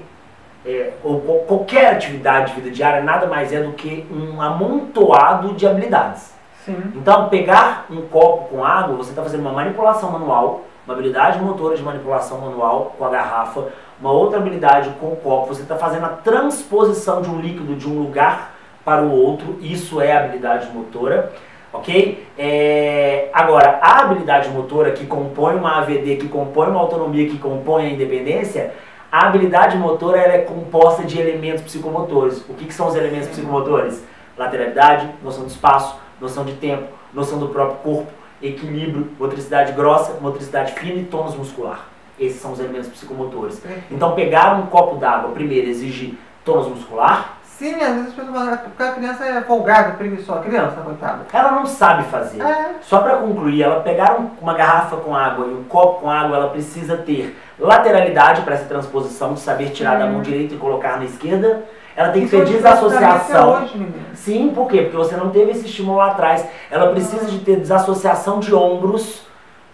é, 0.64 0.92
ou 1.04 1.20
qualquer 1.46 1.92
atividade 1.92 2.54
de 2.54 2.60
vida 2.60 2.74
diária, 2.74 3.02
nada 3.02 3.26
mais 3.26 3.52
é 3.52 3.62
do 3.62 3.72
que 3.72 4.06
um 4.10 4.40
amontoado 4.40 5.52
de 5.52 5.66
habilidades. 5.66 6.34
Sim. 6.64 6.92
Então, 6.94 7.28
pegar 7.28 7.86
um 7.90 8.00
copo 8.02 8.48
com 8.48 8.64
água, 8.64 8.96
você 8.96 9.10
está 9.10 9.22
fazendo 9.22 9.40
uma 9.40 9.52
manipulação 9.52 10.10
manual, 10.10 10.62
uma 10.86 10.94
habilidade 10.94 11.38
motora 11.38 11.76
de 11.76 11.82
manipulação 11.82 12.38
manual 12.38 12.94
com 12.98 13.04
a 13.04 13.10
garrafa, 13.10 13.66
uma 14.00 14.12
outra 14.12 14.38
habilidade 14.38 14.90
com 15.00 15.12
o 15.12 15.16
copo, 15.16 15.48
você 15.54 15.62
está 15.62 15.76
fazendo 15.76 16.04
a 16.04 16.10
transposição 16.10 17.22
de 17.22 17.30
um 17.30 17.40
líquido 17.40 17.76
de 17.76 17.88
um 17.88 17.98
lugar 17.98 18.54
para 18.84 19.02
o 19.02 19.10
outro, 19.10 19.58
isso 19.60 20.00
é 20.00 20.16
habilidade 20.16 20.70
motora 20.72 21.32
ok? 21.74 22.24
É, 22.38 23.28
agora, 23.32 23.80
a 23.82 24.02
habilidade 24.02 24.48
motora 24.48 24.92
que 24.92 25.04
compõe 25.04 25.56
uma 25.56 25.78
AVD, 25.78 26.16
que 26.16 26.28
compõe 26.28 26.68
uma 26.68 26.80
autonomia, 26.80 27.28
que 27.28 27.36
compõe 27.36 27.86
a 27.86 27.90
independência, 27.90 28.72
a 29.10 29.26
habilidade 29.26 29.76
motora 29.76 30.18
ela 30.18 30.34
é 30.34 30.38
composta 30.38 31.02
de 31.02 31.20
elementos 31.20 31.62
psicomotores. 31.62 32.38
O 32.48 32.54
que, 32.54 32.66
que 32.66 32.74
são 32.74 32.88
os 32.88 32.94
elementos 32.94 33.28
psicomotores? 33.28 34.02
Lateralidade, 34.38 35.08
noção 35.22 35.44
de 35.44 35.52
espaço, 35.52 35.96
noção 36.20 36.44
de 36.44 36.54
tempo, 36.54 36.84
noção 37.12 37.38
do 37.38 37.48
próprio 37.48 37.78
corpo, 37.78 38.12
equilíbrio, 38.42 39.10
motricidade 39.18 39.72
grossa, 39.72 40.18
motricidade 40.20 40.72
fina 40.72 41.00
e 41.00 41.04
tônus 41.04 41.34
muscular. 41.34 41.88
Esses 42.18 42.40
são 42.40 42.52
os 42.52 42.60
elementos 42.60 42.88
psicomotores. 42.88 43.62
Então, 43.90 44.14
pegar 44.14 44.54
um 44.54 44.66
copo 44.66 44.96
d'água, 44.96 45.32
primeiro, 45.32 45.68
exige 45.68 46.18
tônus 46.44 46.68
muscular, 46.68 47.38
Sim, 47.58 47.74
às 47.80 47.94
vezes 47.94 48.08
as 48.08 48.14
pessoas 48.14 48.34
falam 48.34 48.58
que 48.76 48.82
a 48.82 48.92
criança 48.92 49.24
é 49.24 49.40
folgada, 49.42 49.92
preguiçosa. 49.92 50.40
Criança, 50.40 50.80
coitada. 50.80 51.20
Ela 51.32 51.52
não 51.52 51.64
sabe 51.64 52.02
fazer. 52.04 52.42
É. 52.42 52.74
Só 52.80 52.98
para 52.98 53.18
concluir, 53.18 53.62
ela 53.62 53.80
pegar 53.80 54.18
uma 54.42 54.54
garrafa 54.54 54.96
com 54.96 55.14
água 55.14 55.46
e 55.46 55.54
um 55.54 55.62
copo 55.62 56.00
com 56.00 56.10
água, 56.10 56.36
ela 56.36 56.48
precisa 56.48 56.96
ter 56.96 57.38
lateralidade 57.56 58.42
para 58.42 58.54
essa 58.54 58.64
transposição, 58.64 59.34
de 59.34 59.40
saber 59.40 59.70
tirar 59.70 59.96
hum. 59.96 59.98
da 60.00 60.06
mão 60.06 60.20
direita 60.20 60.54
e 60.54 60.58
colocar 60.58 60.98
na 60.98 61.04
esquerda. 61.04 61.62
Ela 61.94 62.08
tem 62.08 62.24
que 62.24 62.30
ter 62.30 62.44
desassociação. 62.44 63.62
Hoje, 63.62 63.94
Sim, 64.14 64.50
por 64.52 64.66
quê? 64.66 64.82
Porque 64.82 64.96
você 64.96 65.16
não 65.16 65.30
teve 65.30 65.52
esse 65.52 65.66
estímulo 65.66 65.98
lá 65.98 66.08
atrás. 66.08 66.44
Ela 66.68 66.90
precisa 66.90 67.26
de 67.26 67.38
ter 67.38 67.60
desassociação 67.60 68.40
de 68.40 68.52
ombros. 68.52 69.24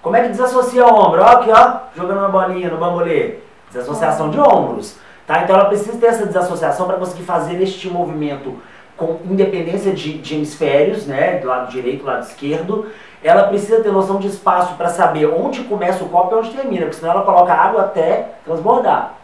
Como 0.02 0.16
é 0.16 0.22
que 0.22 0.28
desassocia 0.28 0.86
o 0.86 0.94
ombro? 0.94 1.22
Ó, 1.22 1.26
aqui, 1.26 1.50
ó, 1.50 1.80
jogando 1.96 2.18
uma 2.18 2.28
bolinha 2.28 2.70
no 2.70 2.78
bambolê. 2.78 3.36
Desassociação 3.70 4.30
de 4.30 4.40
ombros. 4.40 4.96
Tá? 5.26 5.42
Então 5.42 5.54
ela 5.56 5.66
precisa 5.66 5.96
ter 5.98 6.06
essa 6.06 6.26
desassociação 6.26 6.86
para 6.86 6.96
conseguir 6.96 7.22
fazer 7.22 7.60
este 7.62 7.88
movimento 7.88 8.56
com 8.96 9.18
independência 9.24 9.92
de, 9.92 10.18
de 10.18 10.34
hemisférios, 10.34 11.06
né, 11.06 11.38
do 11.38 11.48
lado 11.48 11.70
direito, 11.70 12.00
do 12.00 12.06
lado 12.06 12.22
esquerdo, 12.22 12.90
ela 13.24 13.44
precisa 13.44 13.82
ter 13.82 13.90
noção 13.90 14.18
de 14.18 14.28
espaço 14.28 14.74
para 14.74 14.90
saber 14.90 15.26
onde 15.26 15.64
começa 15.64 16.04
o 16.04 16.08
copo 16.08 16.34
e 16.34 16.38
onde 16.38 16.50
termina, 16.50 16.82
porque 16.82 16.98
senão 16.98 17.12
ela 17.12 17.22
coloca 17.22 17.52
água 17.52 17.82
até 17.82 18.34
transbordar. 18.44 19.14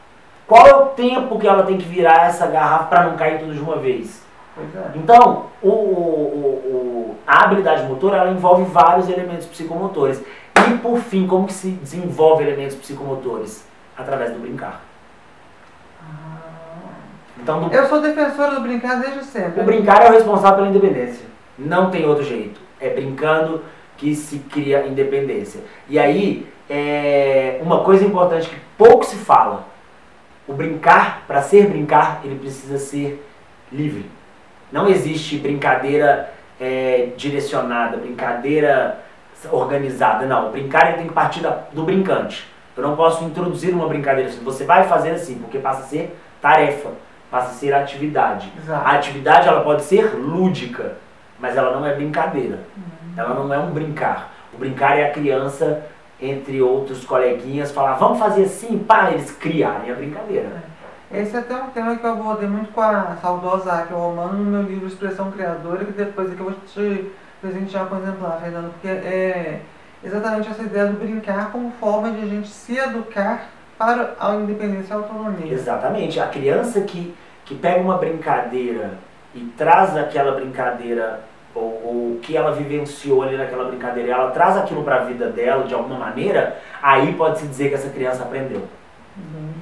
Qual 0.46 0.66
é 0.66 0.74
o 0.74 0.86
tempo 0.86 1.38
que 1.38 1.46
ela 1.46 1.62
tem 1.64 1.76
que 1.76 1.86
virar 1.86 2.26
essa 2.26 2.46
garrafa 2.46 2.84
para 2.84 3.04
não 3.04 3.16
cair 3.16 3.38
tudo 3.38 3.52
de 3.52 3.60
uma 3.60 3.76
vez? 3.76 4.24
É. 4.58 4.96
Então, 4.96 5.46
o, 5.62 5.68
o, 5.68 5.72
o, 5.72 7.16
a 7.26 7.44
habilidade 7.44 7.82
motora 7.82 8.16
ela 8.16 8.30
envolve 8.30 8.64
vários 8.64 9.08
elementos 9.08 9.46
psicomotores. 9.46 10.22
E 10.70 10.78
por 10.78 10.98
fim, 10.98 11.26
como 11.26 11.46
que 11.46 11.52
se 11.52 11.70
desenvolve 11.70 12.44
elementos 12.44 12.76
psicomotores? 12.76 13.66
Através 13.96 14.32
do 14.32 14.38
brincar. 14.38 14.82
Então, 17.40 17.68
do, 17.68 17.74
Eu 17.74 17.86
sou 17.88 18.00
defensora 18.00 18.54
do 18.54 18.60
brincar 18.60 19.00
desde 19.00 19.24
sempre. 19.24 19.60
o 19.60 19.64
brincar 19.64 20.02
é 20.02 20.08
o 20.08 20.12
responsável 20.12 20.56
pela 20.56 20.68
independência. 20.68 21.26
Não 21.58 21.90
tem 21.90 22.06
outro 22.06 22.24
jeito. 22.24 22.60
É 22.80 22.90
brincando 22.90 23.62
que 23.96 24.14
se 24.14 24.38
cria 24.40 24.86
independência. 24.86 25.60
E 25.88 25.98
aí, 25.98 26.46
é 26.68 27.58
uma 27.62 27.82
coisa 27.84 28.04
importante 28.04 28.48
que 28.48 28.56
pouco 28.76 29.04
se 29.04 29.16
fala. 29.16 29.64
O 30.46 30.52
brincar, 30.52 31.24
para 31.26 31.42
ser 31.42 31.66
brincar, 31.66 32.20
ele 32.24 32.38
precisa 32.38 32.78
ser 32.78 33.24
livre. 33.72 34.06
Não 34.70 34.88
existe 34.88 35.38
brincadeira 35.38 36.32
é, 36.60 37.10
direcionada, 37.16 37.96
brincadeira 37.96 39.05
organizada. 39.50 40.26
Não, 40.26 40.48
o 40.48 40.52
brincar 40.52 40.94
tem 40.96 41.06
que 41.06 41.12
partir 41.12 41.40
da- 41.40 41.64
do 41.72 41.82
brincante. 41.82 42.50
Eu 42.76 42.82
não 42.82 42.94
posso 42.96 43.24
introduzir 43.24 43.72
uma 43.72 43.88
brincadeira 43.88 44.28
assim. 44.28 44.44
Você 44.44 44.64
vai 44.64 44.84
fazer 44.84 45.10
assim, 45.10 45.38
porque 45.38 45.58
passa 45.58 45.80
a 45.80 45.84
ser 45.84 46.16
tarefa, 46.42 46.90
passa 47.30 47.50
a 47.50 47.54
ser 47.54 47.72
atividade. 47.74 48.52
Exato. 48.58 48.86
A 48.86 48.92
atividade 48.92 49.48
ela 49.48 49.62
pode 49.62 49.82
ser 49.82 50.14
lúdica, 50.14 50.96
mas 51.38 51.56
ela 51.56 51.74
não 51.78 51.86
é 51.86 51.94
brincadeira. 51.94 52.60
Ela 53.16 53.34
não 53.34 53.52
é 53.52 53.58
um 53.58 53.70
brincar. 53.70 54.30
O 54.52 54.58
brincar 54.58 54.98
é 54.98 55.08
a 55.08 55.12
criança, 55.12 55.82
entre 56.20 56.60
outros 56.60 57.04
coleguinhas, 57.04 57.72
falar, 57.72 57.94
vamos 57.94 58.18
fazer 58.18 58.44
assim, 58.44 58.78
para 58.78 59.12
eles 59.12 59.30
criarem 59.30 59.90
a 59.90 59.94
brincadeira. 59.94 60.48
Esse 61.12 61.36
é 61.36 61.38
até 61.38 61.54
um 61.54 61.68
tema 61.68 61.96
que 61.96 62.04
eu 62.04 62.10
abordei 62.10 62.48
muito 62.48 62.72
com 62.72 62.80
a 62.80 63.16
saudosa 63.22 63.72
Raquel 63.72 63.96
Romano 63.96 64.32
no 64.34 64.44
meu 64.50 64.62
livro 64.62 64.86
Expressão 64.86 65.30
Criadora, 65.30 65.84
que 65.84 65.92
depois 65.92 66.30
aqui 66.30 66.40
eu 66.40 66.46
vou 66.46 66.54
te 66.66 67.10
presentear 67.40 67.86
com 67.86 67.96
exemplar, 67.96 68.40
Fernando, 68.40 68.72
porque 68.72 68.88
é 68.88 69.60
exatamente 70.02 70.48
essa 70.48 70.62
ideia 70.62 70.86
do 70.86 70.98
brincar 70.98 71.50
como 71.50 71.70
forma 71.72 72.10
de 72.10 72.22
a 72.22 72.26
gente 72.26 72.48
se 72.48 72.76
educar 72.76 73.48
para 73.78 74.14
a 74.18 74.34
independência 74.34 74.92
e 74.92 74.96
a 74.96 74.96
autonomia. 74.96 75.52
Exatamente. 75.52 76.18
A 76.20 76.26
criança 76.28 76.80
que, 76.82 77.14
que 77.44 77.54
pega 77.54 77.80
uma 77.80 77.98
brincadeira 77.98 78.92
e 79.34 79.40
traz 79.56 79.96
aquela 79.96 80.32
brincadeira, 80.32 81.20
ou, 81.54 81.62
o 81.62 82.20
que 82.22 82.36
ela 82.36 82.52
vivenciou 82.52 83.22
ali 83.22 83.36
naquela 83.36 83.64
brincadeira, 83.68 84.08
e 84.08 84.12
ela 84.12 84.30
traz 84.30 84.56
aquilo 84.56 84.82
para 84.82 84.96
a 84.96 85.04
vida 85.04 85.28
dela 85.28 85.64
de 85.64 85.74
alguma 85.74 85.98
maneira, 85.98 86.58
aí 86.82 87.12
pode-se 87.14 87.46
dizer 87.46 87.68
que 87.68 87.74
essa 87.74 87.90
criança 87.90 88.22
aprendeu. 88.22 88.66
Hum, 89.18 89.52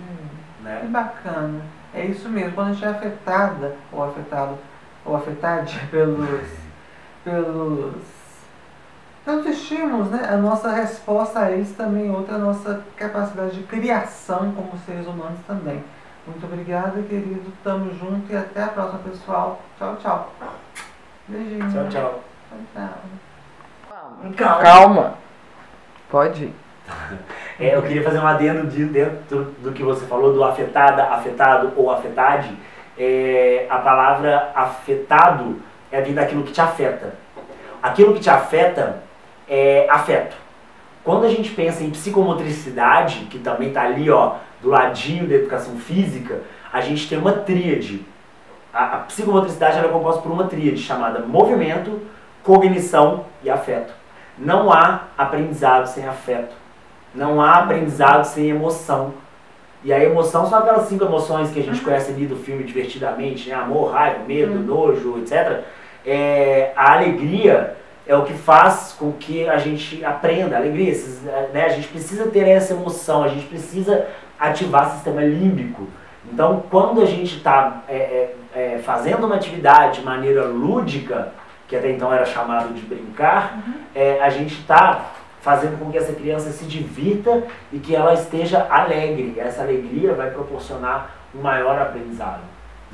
que 0.59 0.65
Né? 0.65 0.87
bacana. 0.89 1.61
É 1.93 2.05
isso 2.05 2.29
mesmo, 2.29 2.53
quando 2.53 2.71
a 2.71 2.73
gente 2.73 2.85
é 2.85 2.89
afetada, 2.89 3.77
ou 3.93 4.05
afetado, 4.05 4.59
ou 5.05 5.17
afetade 5.17 5.81
pelos, 5.91 6.64
pelos, 7.25 7.95
pelos 9.25 9.47
estímulos, 9.47 10.11
né? 10.11 10.29
A 10.31 10.37
nossa 10.37 10.71
resposta 10.71 11.41
a 11.41 11.51
isso 11.51 11.75
também 11.75 12.09
é 12.09 12.13
outra 12.13 12.37
a 12.37 12.39
nossa 12.39 12.85
capacidade 12.97 13.57
de 13.57 13.63
criação 13.65 14.53
como 14.53 14.79
seres 14.87 15.07
humanos 15.07 15.41
também. 15.47 15.83
Muito 16.27 16.45
obrigada, 16.47 17.03
querido. 17.03 17.53
Tamo 17.63 17.93
junto 17.95 18.33
e 18.33 18.37
até 18.37 18.63
a 18.63 18.69
próxima, 18.69 19.01
pessoal. 19.01 19.61
Tchau, 19.79 19.97
tchau. 19.97 20.33
Beijinho. 21.27 21.71
Tchau, 21.71 21.89
tchau. 21.89 22.21
Tchau, 22.75 24.33
tchau. 24.37 24.59
Calma. 24.61 25.15
Pode 26.11 26.45
ir. 26.45 26.55
É, 27.57 27.77
eu 27.77 27.83
queria 27.83 28.03
fazer 28.03 28.19
um 28.19 28.27
adendo 28.27 28.67
de, 28.67 28.85
dentro 28.85 29.45
do 29.63 29.71
que 29.71 29.85
você 29.85 30.05
falou, 30.07 30.33
do 30.33 30.43
afetada, 30.43 31.05
afetado 31.05 31.73
ou 31.77 31.89
afetade. 31.89 32.53
É, 32.99 33.69
a 33.71 33.79
palavra 33.79 34.51
afetado 34.57 35.63
é 35.95 36.01
vir 36.01 36.13
daquilo 36.13 36.43
que 36.43 36.53
te 36.53 36.61
afeta. 36.61 37.15
Aquilo 37.81 38.15
que 38.15 38.21
te 38.21 38.29
afeta 38.29 39.03
é 39.49 39.87
afeto. 39.89 40.37
Quando 41.05 41.25
a 41.25 41.29
gente 41.29 41.51
pensa 41.51 41.85
em 41.85 41.91
psicomotricidade, 41.91 43.27
que 43.31 43.39
também 43.39 43.69
está 43.69 43.83
ali 43.83 44.11
ó, 44.11 44.37
do 44.61 44.71
ladinho 44.71 45.29
da 45.29 45.37
educação 45.37 45.77
física, 45.77 46.41
a 46.73 46.81
gente 46.81 47.09
tem 47.09 47.17
uma 47.17 47.33
tríade. 47.33 48.05
A, 48.73 48.85
a 48.85 48.99
psicomotricidade 49.01 49.79
é 49.79 49.83
composta 49.83 50.21
por 50.21 50.33
uma 50.33 50.45
tríade 50.45 50.79
chamada 50.79 51.21
movimento, 51.21 52.01
cognição 52.43 53.27
e 53.45 53.49
afeto. 53.49 53.93
Não 54.37 54.73
há 54.73 55.03
aprendizado 55.17 55.87
sem 55.87 56.09
afeto. 56.09 56.57
Não 57.15 57.41
há 57.41 57.59
aprendizado 57.59 58.25
sem 58.25 58.49
emoção. 58.49 59.15
E 59.85 59.93
a 59.93 60.03
emoção 60.03 60.49
são 60.49 60.59
aquelas 60.59 60.89
cinco 60.89 61.05
emoções 61.05 61.53
que 61.53 61.61
a 61.61 61.63
gente 61.63 61.83
conhece 61.83 62.11
ali 62.11 62.27
do 62.27 62.35
filme 62.35 62.65
Divertidamente, 62.65 63.49
né? 63.49 63.55
Amor, 63.55 63.93
raiva, 63.93 64.25
medo, 64.27 64.59
nojo, 64.59 65.19
etc. 65.19 65.63
É, 66.07 66.73
a 66.77 66.93
alegria 66.93 67.77
é 68.07 68.15
o 68.15 68.25
que 68.25 68.35
faz 68.35 68.95
com 68.99 69.13
que 69.13 69.49
a 69.49 69.59
gente 69.59 70.05
aprenda. 70.05 70.57
A 70.57 70.59
alegria, 70.59 70.91
esses, 70.91 71.23
né? 71.23 71.65
a 71.65 71.71
gente 71.71 71.89
precisa 71.89 72.29
ter 72.29 72.47
essa 72.47 72.75
emoção, 72.75 73.23
a 73.23 73.29
gente 73.29 73.47
precisa 73.47 74.07
ativar 74.39 74.89
o 74.89 74.93
sistema 74.93 75.23
límbico. 75.23 75.89
Então, 76.31 76.65
quando 76.71 77.03
a 77.03 77.07
gente 77.07 77.37
está 77.37 77.83
fazendo 78.83 79.27
uma 79.27 79.37
atividade 79.37 80.01
de 80.01 80.07
maneira 80.07 80.45
lúdica, 80.45 81.33
que 81.69 81.77
até 81.77 81.91
então 81.91 82.13
era 82.13 82.25
chamado 82.25 82.73
de 82.75 82.83
brincar, 82.83 83.63
é, 83.95 84.21
a 84.21 84.29
gente 84.31 84.55
está 84.55 85.13
fazendo 85.41 85.79
com 85.79 85.91
que 85.91 85.99
essa 85.99 86.13
criança 86.13 86.51
se 86.51 86.65
divirta 86.65 87.43
e 87.73 87.79
que 87.79 87.95
ela 87.95 88.15
esteja 88.15 88.67
alegre. 88.71 89.35
Essa 89.39 89.63
alegria 89.63 90.15
vai 90.15 90.31
proporcionar 90.31 91.11
um 91.35 91.41
maior 91.41 91.81
aprendizado. 91.81 92.41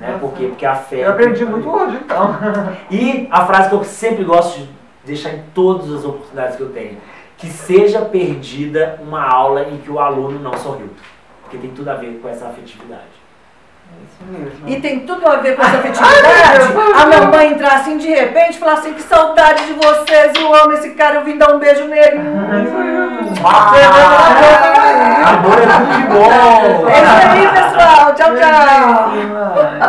Né? 0.01 0.09
Nossa. 0.09 0.19
Por 0.19 0.33
quê? 0.33 0.47
Porque 0.47 0.67
a 0.67 0.75
fé. 0.75 1.05
Eu 1.05 1.11
aprendi 1.11 1.45
muito 1.45 1.69
hoje, 1.69 1.99
então. 2.03 2.35
E 2.91 3.29
a 3.31 3.45
frase 3.47 3.69
que 3.69 3.75
eu 3.75 3.85
sempre 3.85 4.25
gosto 4.25 4.59
de 4.59 4.69
deixar 5.05 5.31
em 5.31 5.43
todas 5.55 5.93
as 5.93 6.05
oportunidades 6.05 6.57
que 6.57 6.63
eu 6.63 6.71
tenho: 6.71 6.97
que 7.37 7.47
seja 7.49 8.01
perdida 8.01 8.99
uma 9.03 9.23
aula 9.23 9.63
em 9.65 9.77
que 9.79 9.91
o 9.91 10.01
aluno 10.01 10.39
não 10.41 10.55
sorriu. 10.55 10.89
Porque 11.43 11.59
tem 11.59 11.71
tudo 11.71 11.89
a 11.91 11.95
ver 11.95 12.19
com 12.23 12.29
essa 12.29 12.47
afetividade. 12.47 13.21
É 13.91 14.05
isso 14.05 14.23
mesmo. 14.31 14.69
E 14.69 14.81
tem 14.81 15.01
tudo 15.01 15.27
a 15.27 15.37
ver 15.37 15.57
com 15.57 15.63
essa 15.63 15.77
afetividade. 15.79 16.73
A 16.95 17.07
mamãe 17.07 17.53
entrar 17.53 17.75
assim 17.75 17.99
de 17.99 18.09
repente 18.09 18.57
e 18.57 18.59
falar 18.59 18.75
assim: 18.75 18.95
que 18.95 19.03
saudade 19.03 19.67
de 19.67 19.73
vocês, 19.75 20.33
eu 20.37 20.55
amo 20.55 20.73
esse 20.73 20.91
cara, 20.95 21.17
eu 21.17 21.25
vim 21.25 21.37
dar 21.37 21.53
um 21.55 21.59
beijo 21.59 21.85
nele. 21.85 22.21
Ah, 23.43 23.73
amor 25.35 25.59
é 25.59 25.67
tudo 25.67 25.87
de 25.97 26.03
bom! 26.09 26.89
É 26.89 27.01
isso 27.01 27.15
aí, 27.31 27.45
pessoal. 27.49 28.15
Tchau, 28.15 28.31
tchau. 28.37 29.81